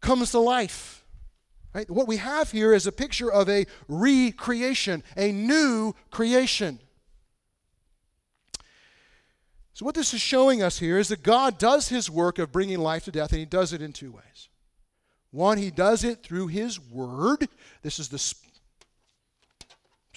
[0.00, 0.95] comes to life.
[1.76, 1.90] Right?
[1.90, 6.78] What we have here is a picture of a recreation, a new creation.
[9.74, 12.78] So, what this is showing us here is that God does his work of bringing
[12.78, 14.48] life to death, and he does it in two ways.
[15.32, 17.46] One, he does it through his word.
[17.82, 18.34] This is the,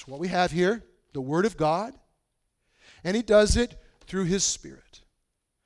[0.05, 1.93] what we have here the word of God.
[3.03, 3.75] And he does it
[4.07, 5.01] through his Spirit.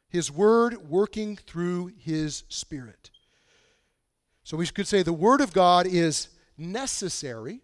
[0.10, 3.12] His Word working through his Spirit.
[4.44, 7.62] So we could say the Word of God is necessary,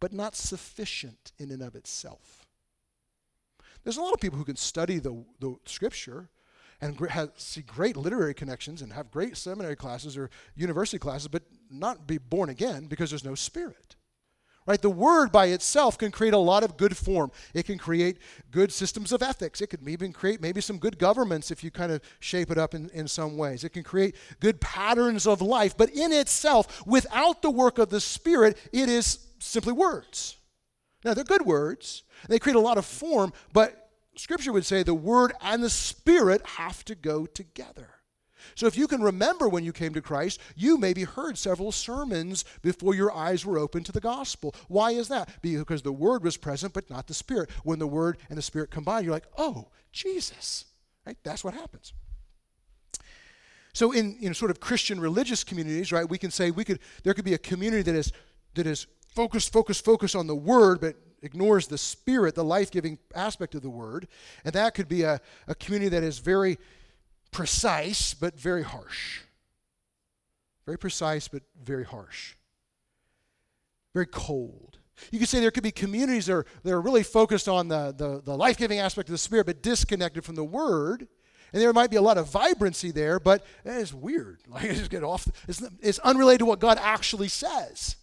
[0.00, 2.46] but not sufficient in and of itself.
[3.82, 6.28] There's a lot of people who can study the, the Scripture
[6.80, 11.42] and have, see great literary connections and have great seminary classes or university classes, but
[11.70, 13.96] not be born again because there's no Spirit.
[14.64, 14.80] Right?
[14.80, 17.32] The word by itself can create a lot of good form.
[17.52, 18.18] It can create
[18.52, 19.60] good systems of ethics.
[19.60, 22.72] It could even create maybe some good governments if you kind of shape it up
[22.72, 23.64] in, in some ways.
[23.64, 25.76] It can create good patterns of life.
[25.76, 30.36] But in itself, without the work of the Spirit, it is simply words.
[31.04, 32.04] Now, they're good words.
[32.28, 36.46] They create a lot of form, but Scripture would say the Word and the Spirit
[36.46, 37.88] have to go together.
[38.54, 42.44] So if you can remember when you came to Christ, you maybe heard several sermons
[42.62, 44.54] before your eyes were open to the gospel.
[44.68, 45.28] Why is that?
[45.42, 47.50] Because the word was present but not the spirit.
[47.64, 50.64] When the word and the spirit combine, you're like, "Oh, Jesus."
[51.06, 51.16] Right?
[51.24, 51.92] That's what happens.
[53.72, 56.78] So in you know sort of Christian religious communities, right, we can say we could
[57.04, 58.12] there could be a community that is
[58.54, 63.54] that is focused, focused, focused on the word, but ignores the spirit, the life-giving aspect
[63.54, 64.08] of the word.
[64.44, 66.58] And that could be a, a community that is very
[67.32, 69.22] precise but very harsh.
[70.64, 72.34] Very precise but very harsh.
[73.92, 74.78] Very cold.
[75.10, 77.92] You could say there could be communities that are, that are really focused on the,
[77.96, 81.08] the, the life giving aspect of the Spirit but disconnected from the Word.
[81.52, 84.40] And there might be a lot of vibrancy there, but it's weird.
[84.48, 85.26] Like, just get off.
[85.48, 87.96] It's, it's unrelated to what God actually says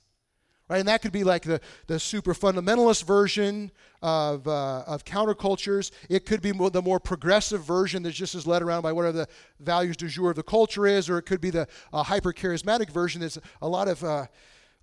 [0.69, 0.79] right?
[0.79, 5.91] And that could be like the, the super fundamentalist version of, uh, of countercultures.
[6.07, 9.17] It could be more, the more progressive version that's just as led around by whatever
[9.17, 9.27] the
[9.59, 12.91] values du jour of the culture is, or it could be the uh, hyper charismatic
[12.91, 14.27] version that's a lot of uh,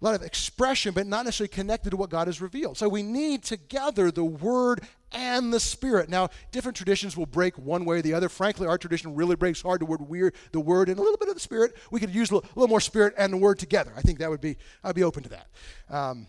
[0.02, 2.76] a lot of expression, but not necessarily connected to what God has revealed.
[2.76, 6.08] So we need together the Word and the Spirit.
[6.08, 8.28] Now, different traditions will break one way or the other.
[8.28, 11.28] Frankly, our tradition really breaks hard the word weird, the Word and a little bit
[11.28, 11.76] of the Spirit.
[11.90, 13.92] We could use a little, a little more Spirit and the Word together.
[13.96, 15.46] I think that would be I'd be open to that.
[15.88, 16.26] Um,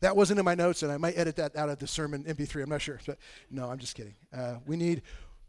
[0.00, 2.64] that wasn't in my notes, and I might edit that out of the sermon MP3.
[2.64, 3.18] I'm not sure, but
[3.50, 4.16] no, I'm just kidding.
[4.36, 5.02] Uh, we need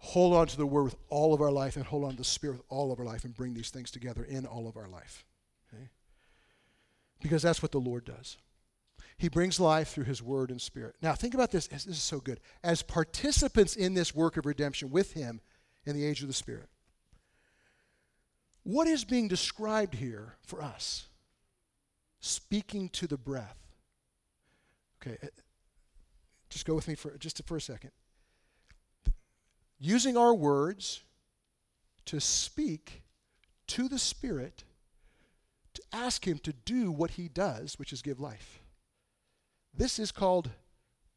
[0.04, 2.26] hold on to the word with all of our life and hold on to the
[2.26, 4.90] spirit with all of our life and bring these things together in all of our
[4.90, 5.26] life.
[5.74, 5.88] Okay?
[7.22, 8.38] Because that's what the Lord does.
[9.18, 10.96] He brings life through his word and spirit.
[11.02, 11.68] Now, think about this.
[11.68, 12.40] This is so good.
[12.64, 15.40] As participants in this work of redemption with him
[15.86, 16.70] in the age of the Spirit,
[18.64, 21.08] what is being described here for us?
[22.20, 23.58] Speaking to the breath.
[25.02, 25.28] Okay, uh,
[26.50, 27.92] just go with me for just for a second
[29.84, 31.02] using our words
[32.06, 33.04] to speak
[33.68, 34.64] to the Spirit
[35.74, 38.63] to ask Him to do what He does, which is give life.
[39.74, 40.52] This is called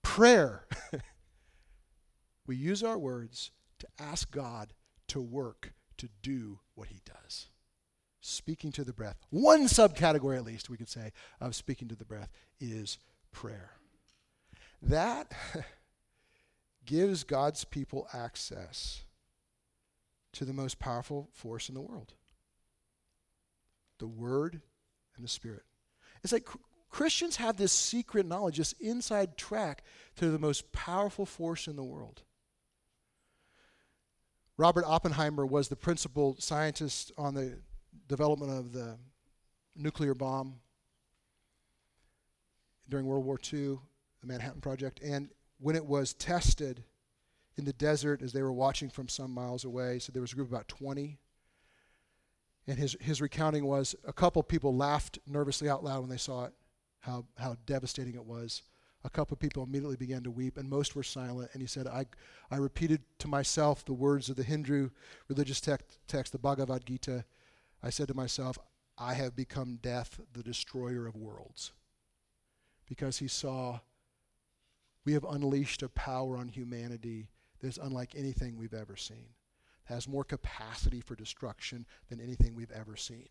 [0.03, 0.65] prayer.
[2.47, 4.73] we use our words to ask God
[5.09, 7.49] to work to do what He does.
[8.21, 9.17] Speaking to the breath.
[9.31, 12.99] One subcategory, at least, we could say, of speaking to the breath is
[13.31, 13.73] prayer.
[14.83, 15.33] That
[16.87, 19.05] gives God's people access
[20.33, 22.15] to the most powerful force in the world
[23.99, 24.61] the Word
[25.17, 25.63] and the Spirit.
[26.23, 26.47] It's like
[26.97, 29.83] Christians have this secret knowledge, this inside track
[30.17, 32.23] to the most powerful force in the world.
[34.57, 37.59] Robert Oppenheimer was the principal scientist on the
[38.09, 38.97] development of the
[39.77, 40.55] nuclear bomb
[42.89, 43.79] during World War II,
[44.23, 44.99] the Manhattan Project.
[45.05, 45.29] And
[45.61, 46.83] when it was tested
[47.59, 49.99] in the desert as they were watching from some miles away.
[49.99, 51.19] So there was a group of about 20.
[52.67, 56.47] And his, his recounting was a couple people laughed nervously out loud when they saw
[56.47, 56.55] it,
[57.07, 58.63] how, how devastating it was.
[59.05, 61.51] A couple of people immediately began to weep, and most were silent.
[61.53, 62.07] And he said, I,
[62.51, 64.91] I repeated to myself the words of the Hindu
[65.29, 67.25] religious text, text, the Bhagavad Gita.
[67.83, 68.59] I said to myself,
[68.99, 71.73] I have become death, the destroyer of worlds.
[72.89, 73.81] Because he saw
[75.05, 77.29] we have unleashed a power on humanity
[77.61, 79.29] that is unlike anything we've ever seen.
[79.85, 83.29] Has more capacity for destruction than anything we've ever seen.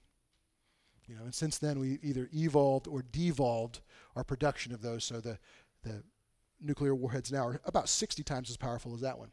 [1.08, 3.82] You know, and since then we either evolved or devolved
[4.16, 5.04] our production of those.
[5.04, 5.38] So the
[5.84, 6.04] the
[6.62, 9.30] nuclear warheads now are about 60 times as powerful as that one.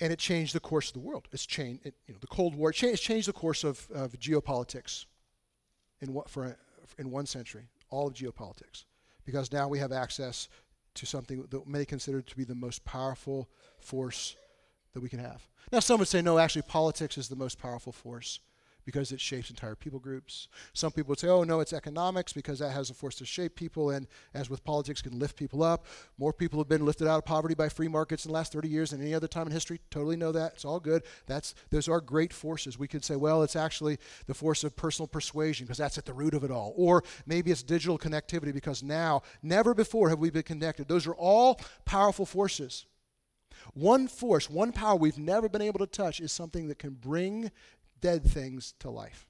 [0.00, 1.28] And it changed the course of the world.
[1.32, 2.70] It's changed, it, you know, the Cold War.
[2.70, 5.04] It changed, changed the course of, of geopolitics
[6.00, 6.56] in what for
[6.98, 8.84] in one century, all of geopolitics
[9.24, 10.48] because now we have access
[10.94, 13.48] to something that many consider to be the most powerful
[13.80, 14.36] force
[14.92, 15.48] that we can have.
[15.72, 18.40] Now, some would say, no, actually, politics is the most powerful force
[18.84, 20.48] because it shapes entire people groups.
[20.72, 23.56] Some people would say, oh, no, it's economics because that has a force to shape
[23.56, 25.86] people and, as with politics, can lift people up.
[26.18, 28.68] More people have been lifted out of poverty by free markets in the last 30
[28.68, 29.80] years than any other time in history.
[29.90, 30.54] Totally know that.
[30.54, 31.02] It's all good.
[31.26, 32.78] That's, those are great forces.
[32.78, 36.12] We could say, well, it's actually the force of personal persuasion because that's at the
[36.12, 36.72] root of it all.
[36.76, 40.88] Or maybe it's digital connectivity because now, never before have we been connected.
[40.88, 42.86] Those are all powerful forces.
[43.72, 47.50] One force, one power we've never been able to touch is something that can bring
[48.04, 49.26] dead things to life.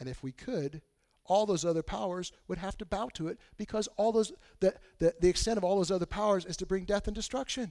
[0.00, 0.82] And if we could,
[1.24, 5.14] all those other powers would have to bow to it because all those the, the,
[5.20, 7.70] the extent of all those other powers is to bring death and destruction.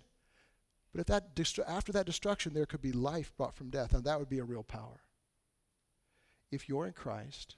[0.94, 4.20] But if that after that destruction there could be life brought from death, and that
[4.20, 5.02] would be a real power.
[6.50, 7.58] If you're in Christ,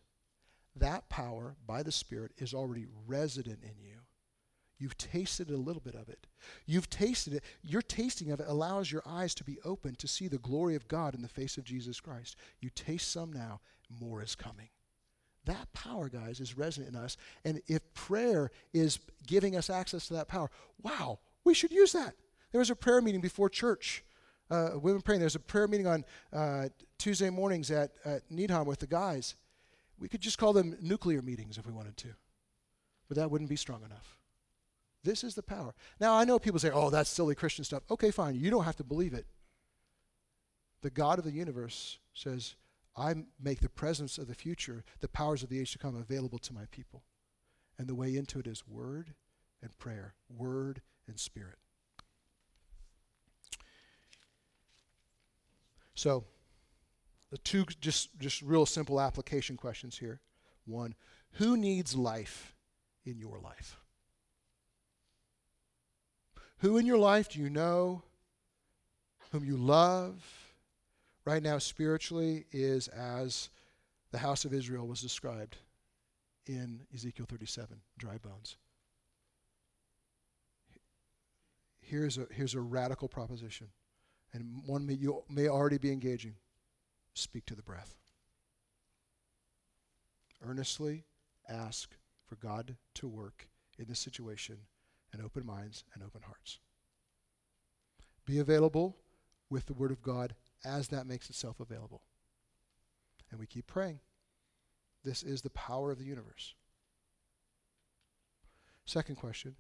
[0.76, 4.00] that power by the Spirit is already resident in you.
[4.84, 6.28] You've tasted a little bit of it.
[6.66, 7.44] You've tasted it.
[7.62, 10.90] Your tasting of it allows your eyes to be open to see the glory of
[10.90, 12.36] God in the face of Jesus Christ.
[12.60, 13.62] You taste some now,
[14.02, 14.68] more is coming.
[15.46, 17.16] That power, guys, is resonant in us.
[17.46, 20.50] And if prayer is giving us access to that power,
[20.82, 22.16] wow, we should use that.
[22.52, 24.04] There was a prayer meeting before church.
[24.52, 25.22] Uh, women praying.
[25.22, 26.04] There's a prayer meeting on
[26.34, 26.68] uh,
[26.98, 29.36] Tuesday mornings at, at Needham with the guys.
[29.98, 32.10] We could just call them nuclear meetings if we wanted to,
[33.08, 34.18] but that wouldn't be strong enough.
[35.04, 35.74] This is the power.
[36.00, 37.84] Now, I know people say, oh, that's silly Christian stuff.
[37.92, 38.36] Okay, fine.
[38.36, 39.26] You don't have to believe it.
[40.82, 42.56] The God of the universe says,
[42.96, 46.40] I make the presence of the future, the powers of the age to come, available
[46.40, 47.04] to my people.
[47.78, 49.14] And the way into it is word
[49.62, 51.58] and prayer, word and spirit.
[55.96, 56.26] So,
[57.32, 60.22] the two just, just real simple application questions here.
[60.66, 60.96] One,
[61.34, 62.56] who needs life
[63.06, 63.83] in your life?
[66.64, 68.04] Who in your life do you know,
[69.34, 70.24] whom you love,
[71.26, 73.50] right now spiritually, is as
[74.14, 75.58] the house of Israel was described
[76.46, 78.56] in Ezekiel 37 dry bones?
[81.82, 83.68] Here's a, here's a radical proposition,
[84.32, 86.36] and one you may already be engaging.
[87.14, 87.98] Speak to the breath.
[90.48, 91.04] Earnestly
[91.50, 91.90] ask
[92.26, 94.60] for God to work in this situation
[95.14, 96.60] and open minds and open hearts.
[98.26, 98.98] Be available
[99.50, 100.34] with the Word of God
[100.66, 102.02] as that makes itself available.
[103.32, 104.00] And we keep praying.
[105.04, 106.56] This is the power of the universe.
[108.86, 109.56] Second question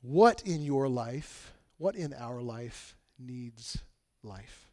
[0.00, 3.78] What in your life, what in our life needs
[4.22, 4.68] life?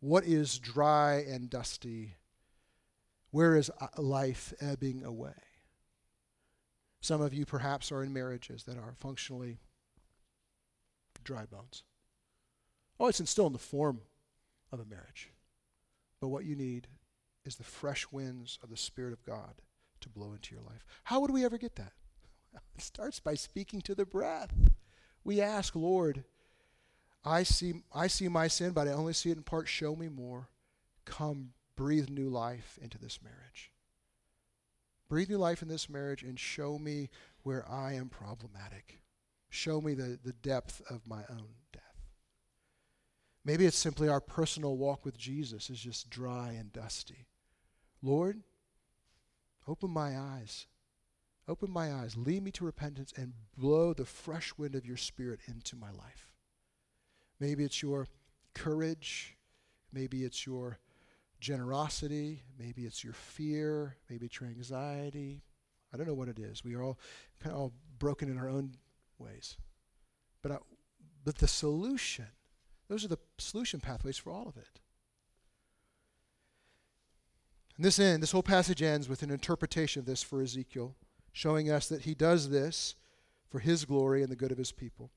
[0.00, 2.14] What is dry and dusty?
[3.30, 5.34] Where is uh, life ebbing away?
[7.00, 9.58] Some of you perhaps are in marriages that are functionally
[11.24, 11.84] dry bones.
[12.98, 14.00] Oh, it's still in the form
[14.72, 15.30] of a marriage.
[16.20, 16.88] But what you need
[17.44, 19.62] is the fresh winds of the Spirit of God
[20.00, 20.84] to blow into your life.
[21.04, 21.92] How would we ever get that?
[22.74, 24.52] It starts by speaking to the breath.
[25.22, 26.24] We ask, Lord,
[27.24, 29.68] I see, I see my sin, but I only see it in part.
[29.68, 30.48] Show me more.
[31.04, 33.70] Come, breathe new life into this marriage.
[35.08, 37.08] Breathe new life in this marriage and show me
[37.42, 39.00] where I am problematic.
[39.48, 41.82] Show me the, the depth of my own death.
[43.44, 47.26] Maybe it's simply our personal walk with Jesus is just dry and dusty.
[48.02, 48.42] Lord,
[49.66, 50.66] open my eyes.
[51.48, 52.14] Open my eyes.
[52.14, 56.30] Lead me to repentance and blow the fresh wind of your spirit into my life.
[57.40, 58.06] Maybe it's your
[58.52, 59.38] courage.
[59.90, 60.78] Maybe it's your
[61.40, 65.42] generosity, maybe it's your fear, maybe it's your anxiety.
[65.92, 66.64] I don't know what it is.
[66.64, 66.98] We are all
[67.40, 68.74] kind of all broken in our own
[69.18, 69.56] ways.
[70.42, 70.56] But, I,
[71.24, 72.26] but the solution,
[72.88, 74.80] those are the solution pathways for all of it.
[77.76, 80.96] And this end, this whole passage ends with an interpretation of this for Ezekiel,
[81.32, 82.96] showing us that he does this
[83.48, 85.10] for his glory and the good of his people.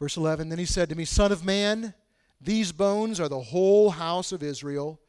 [0.00, 1.94] Verse 11 Then he said to me, Son of man,
[2.40, 5.00] these bones are the whole house of Israel.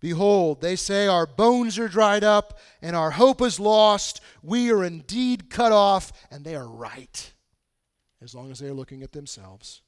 [0.00, 4.20] Behold, they say, Our bones are dried up, and our hope is lost.
[4.42, 7.32] We are indeed cut off, and they are right,
[8.20, 9.82] as long as they are looking at themselves.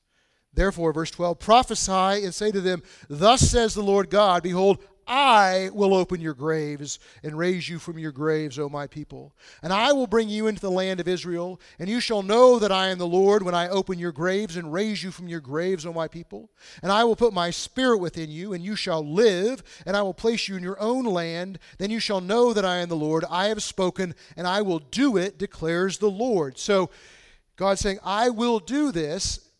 [0.54, 5.70] Therefore, verse 12, prophesy and say to them, Thus says the Lord God, Behold, I
[5.72, 9.34] will open your graves and raise you from your graves, O my people.
[9.62, 12.72] And I will bring you into the land of Israel, and you shall know that
[12.72, 15.84] I am the Lord when I open your graves and raise you from your graves,
[15.84, 16.50] O my people.
[16.82, 20.14] And I will put my spirit within you, and you shall live, and I will
[20.14, 21.58] place you in your own land.
[21.78, 23.24] Then you shall know that I am the Lord.
[23.30, 26.58] I have spoken, and I will do it, declares the Lord.
[26.58, 26.90] So
[27.56, 29.50] God's saying, I will do this,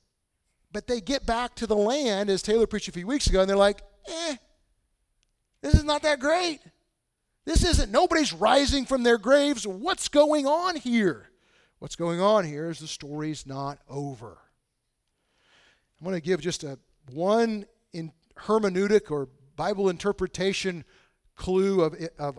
[0.73, 3.49] but they get back to the land, as Taylor preached a few weeks ago, and
[3.49, 4.37] they're like, eh,
[5.65, 6.61] this is not that great.
[7.47, 9.67] This isn't, nobody's rising from their graves.
[9.67, 11.31] What's going on here?
[11.79, 14.39] What's going on here is the story's not over.
[15.99, 16.79] I'm going to give just a
[17.13, 20.85] one in hermeneutic or Bible interpretation
[21.35, 22.39] clue of, of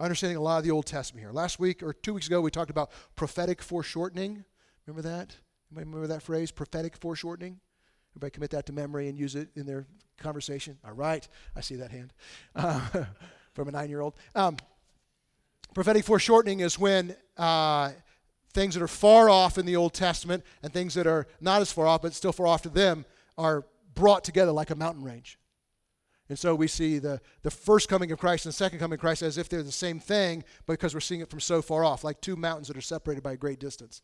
[0.00, 1.32] understanding a lot of the Old Testament here.
[1.32, 4.44] Last week or two weeks ago, we talked about prophetic foreshortening.
[4.86, 5.36] Remember that?
[5.70, 7.60] Anybody remember that phrase, prophetic foreshortening?
[8.12, 9.86] Everybody commit that to memory and use it in their
[10.18, 10.78] conversation?
[10.84, 11.26] All right.
[11.56, 12.12] I see that hand
[12.54, 12.80] uh,
[13.54, 14.14] from a nine year old.
[14.34, 14.56] Um,
[15.74, 17.92] prophetic foreshortening is when uh,
[18.52, 21.72] things that are far off in the Old Testament and things that are not as
[21.72, 23.04] far off but still far off to them
[23.38, 25.38] are brought together like a mountain range.
[26.28, 29.00] And so we see the, the first coming of Christ and the second coming of
[29.00, 32.04] Christ as if they're the same thing because we're seeing it from so far off,
[32.04, 34.02] like two mountains that are separated by a great distance.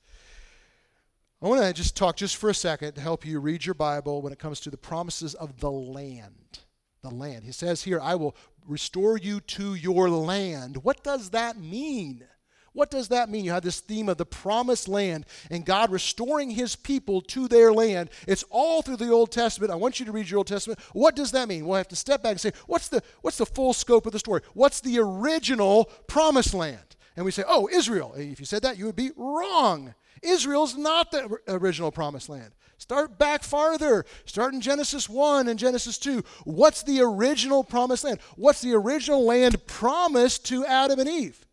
[1.41, 4.22] I want to just talk just for a second to help you read your Bible
[4.22, 6.59] when it comes to the promises of the land.
[7.03, 7.45] The land.
[7.45, 8.34] He says here, I will
[8.66, 10.78] restore you to your land.
[10.78, 12.24] What does that mean?
[12.72, 13.45] What does that mean?
[13.45, 17.72] You have this theme of the promised land and God restoring his people to their
[17.72, 18.11] land.
[18.26, 19.70] It's all through the Old Testament.
[19.72, 20.80] I want you to read your Old Testament.
[20.93, 21.66] What does that mean?
[21.66, 24.18] We'll have to step back and say, what's the, what's the full scope of the
[24.18, 24.43] story?
[24.55, 26.97] What's the original promised land?
[27.19, 28.14] And we say, oh, Israel.
[28.16, 29.95] If you said that, you would be wrong.
[30.23, 32.53] Israel's not the original promised land.
[32.79, 34.07] Start back farther.
[34.25, 36.23] Start in Genesis 1 and Genesis 2.
[36.45, 38.21] What's the original promised land?
[38.37, 41.45] What's the original land promised to Adam and Eve?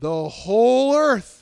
[0.00, 1.39] the whole earth.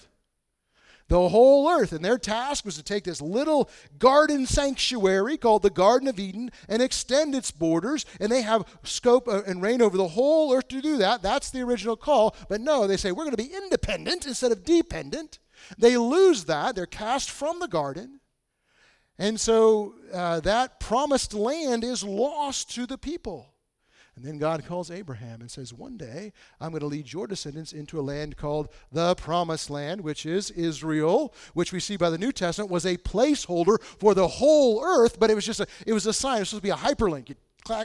[1.09, 1.92] The whole earth.
[1.92, 6.50] And their task was to take this little garden sanctuary called the Garden of Eden
[6.68, 8.04] and extend its borders.
[8.20, 11.22] And they have scope uh, and reign over the whole earth to do that.
[11.22, 12.36] That's the original call.
[12.48, 15.38] But no, they say we're going to be independent instead of dependent.
[15.78, 16.74] They lose that.
[16.74, 18.20] They're cast from the garden.
[19.18, 23.54] And so uh, that promised land is lost to the people.
[24.18, 27.72] And then God calls Abraham and says, One day I'm going to lead your descendants
[27.72, 32.18] into a land called the Promised Land, which is Israel, which we see by the
[32.18, 35.92] New Testament was a placeholder for the whole earth, but it was just a, it
[35.92, 36.38] was a sign.
[36.38, 37.28] It was supposed to be a hyperlink.
[37.28, 37.36] You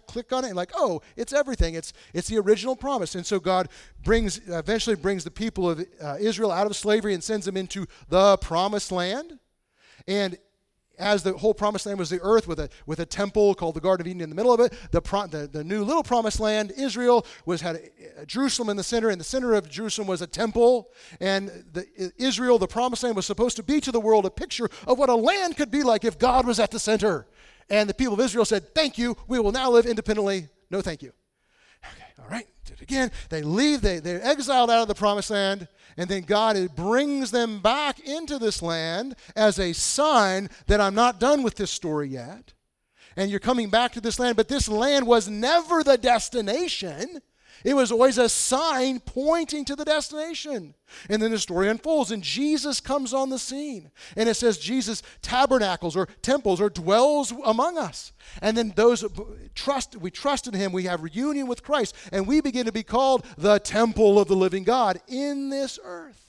[0.08, 1.76] click, on it and like, oh, it's everything.
[1.76, 3.14] It's, it's the original promise.
[3.14, 3.70] And so God
[4.04, 7.86] brings, eventually brings the people of uh, Israel out of slavery and sends them into
[8.10, 9.38] the Promised Land.
[10.08, 10.40] And
[11.00, 13.82] as the whole promised land was the earth with a, with a temple called the
[13.82, 16.40] Garden of Eden in the middle of it, the, pro, the, the new little promised
[16.40, 19.10] land, Israel, was had a, a Jerusalem in the center.
[19.10, 20.92] and the center of Jerusalem was a temple.
[21.20, 24.70] And the, Israel, the promised land, was supposed to be to the world a picture
[24.88, 27.28] of what a land could be like if God was at the center.
[27.70, 29.18] And the people of Israel said, Thank you.
[29.28, 30.50] We will now live independently.
[30.70, 31.12] No, thank you.
[31.84, 32.48] Okay, all right.
[32.84, 33.12] Again.
[33.30, 35.68] They leave, they, they're exiled out of the promised land.
[35.98, 41.20] And then God brings them back into this land as a sign that I'm not
[41.20, 42.54] done with this story yet.
[43.16, 47.22] And you're coming back to this land, but this land was never the destination.
[47.64, 50.76] It was always a sign pointing to the destination.
[51.10, 53.92] And then the story unfolds, and Jesus comes on the scene.
[54.16, 58.12] And it says Jesus tabernacles or temples or dwells among us.
[58.42, 59.06] And then those
[59.56, 62.84] trust, we trust in him, we have reunion with Christ, and we begin to be
[62.84, 66.23] called the temple of the living God in this earth.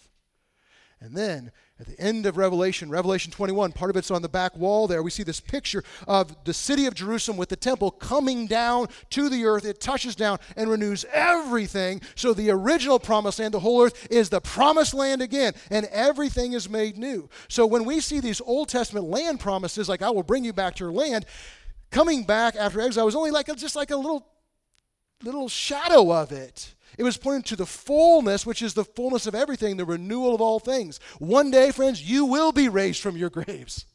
[1.05, 4.57] And then at the end of Revelation, Revelation 21, part of it's on the back
[4.57, 5.03] wall there.
[5.03, 9.29] We see this picture of the city of Jerusalem with the temple coming down to
[9.29, 9.67] the earth.
[9.67, 12.01] It touches down and renews everything.
[12.15, 16.55] So the original promised land, the whole earth, is the promised land again, and everything
[16.55, 17.29] is made new.
[17.49, 20.77] So when we see these Old Testament land promises, like I will bring you back
[20.77, 21.27] to your land,
[21.91, 24.27] coming back after exile was only like just like a little
[25.23, 26.75] little shadow of it.
[26.99, 30.41] It was pointing to the fullness, which is the fullness of everything, the renewal of
[30.41, 31.01] all things.
[31.19, 33.87] One day, friends, you will be raised from your graves.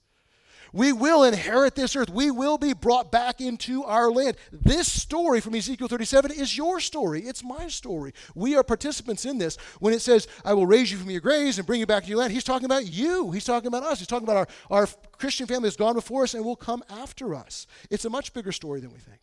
[0.74, 2.10] We will inherit this earth.
[2.10, 4.38] We will be brought back into our land.
[4.52, 7.22] This story from Ezekiel 37 is your story.
[7.22, 8.14] It's my story.
[8.36, 9.58] We are participants in this.
[9.80, 12.10] When it says, I will raise you from your graves and bring you back to
[12.10, 13.32] your land, he's talking about you.
[13.32, 14.00] He's talking about us.
[14.00, 14.88] He's talking about our, our
[15.18, 17.66] Christian family that's gone before us and will come after us.
[17.90, 19.20] It's a much bigger story than we think.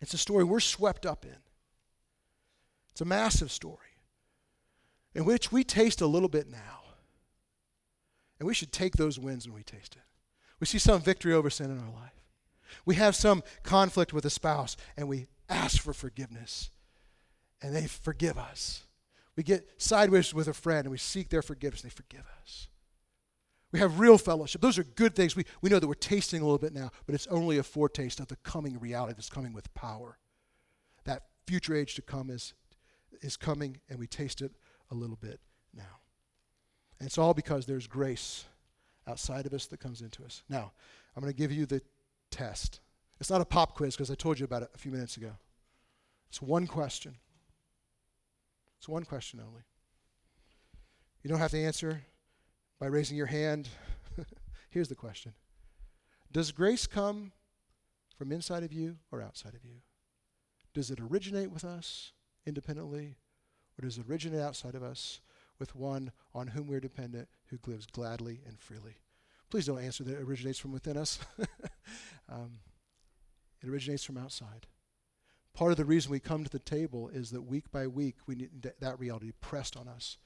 [0.00, 1.36] It's a story we're swept up in.
[2.92, 3.76] It's a massive story
[5.14, 6.80] in which we taste a little bit now.
[8.38, 10.02] And we should take those wins when we taste it.
[10.60, 12.12] We see some victory over sin in our life.
[12.84, 16.70] We have some conflict with a spouse and we ask for forgiveness
[17.62, 18.84] and they forgive us.
[19.36, 22.68] We get sideways with a friend and we seek their forgiveness and they forgive us.
[23.70, 24.60] We have real fellowship.
[24.60, 25.36] Those are good things.
[25.36, 28.18] We, we know that we're tasting a little bit now, but it's only a foretaste
[28.18, 30.18] of the coming reality that's coming with power.
[31.04, 32.54] That future age to come is,
[33.20, 34.52] is coming, and we taste it
[34.90, 35.40] a little bit
[35.74, 36.00] now.
[36.98, 38.46] And it's all because there's grace
[39.06, 40.42] outside of us that comes into us.
[40.48, 40.72] Now,
[41.14, 41.82] I'm going to give you the
[42.30, 42.80] test.
[43.20, 45.32] It's not a pop quiz because I told you about it a few minutes ago.
[46.30, 47.16] It's one question.
[48.78, 49.62] It's one question only.
[51.22, 52.02] You don't have to answer
[52.78, 53.68] by raising your hand.
[54.70, 55.32] Here's the question
[56.32, 57.32] Does grace come
[58.16, 59.82] from inside of you or outside of you?
[60.74, 62.12] Does it originate with us
[62.46, 63.16] independently,
[63.78, 65.20] or does it originate outside of us
[65.58, 68.98] with one on whom we're dependent who lives gladly and freely?
[69.50, 71.18] Please don't answer that it originates from within us.
[72.28, 72.58] um,
[73.62, 74.66] it originates from outside.
[75.54, 78.36] Part of the reason we come to the table is that week by week we
[78.36, 80.18] need that reality pressed on us.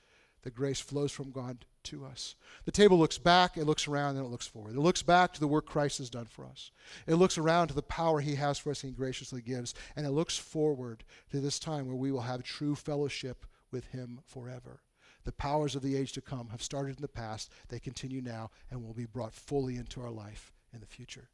[0.42, 2.34] The grace flows from God to us.
[2.64, 4.74] The table looks back, it looks around, and it looks forward.
[4.74, 6.70] It looks back to the work Christ has done for us.
[7.06, 9.74] It looks around to the power he has for us and he graciously gives.
[9.96, 14.20] And it looks forward to this time where we will have true fellowship with him
[14.26, 14.80] forever.
[15.24, 18.50] The powers of the age to come have started in the past, they continue now,
[18.70, 21.28] and will be brought fully into our life in the future.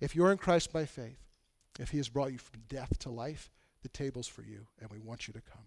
[0.00, 1.24] If you're in Christ by faith,
[1.78, 3.50] if he has brought you from death to life,
[3.82, 5.64] the table's for you, and we want you to come.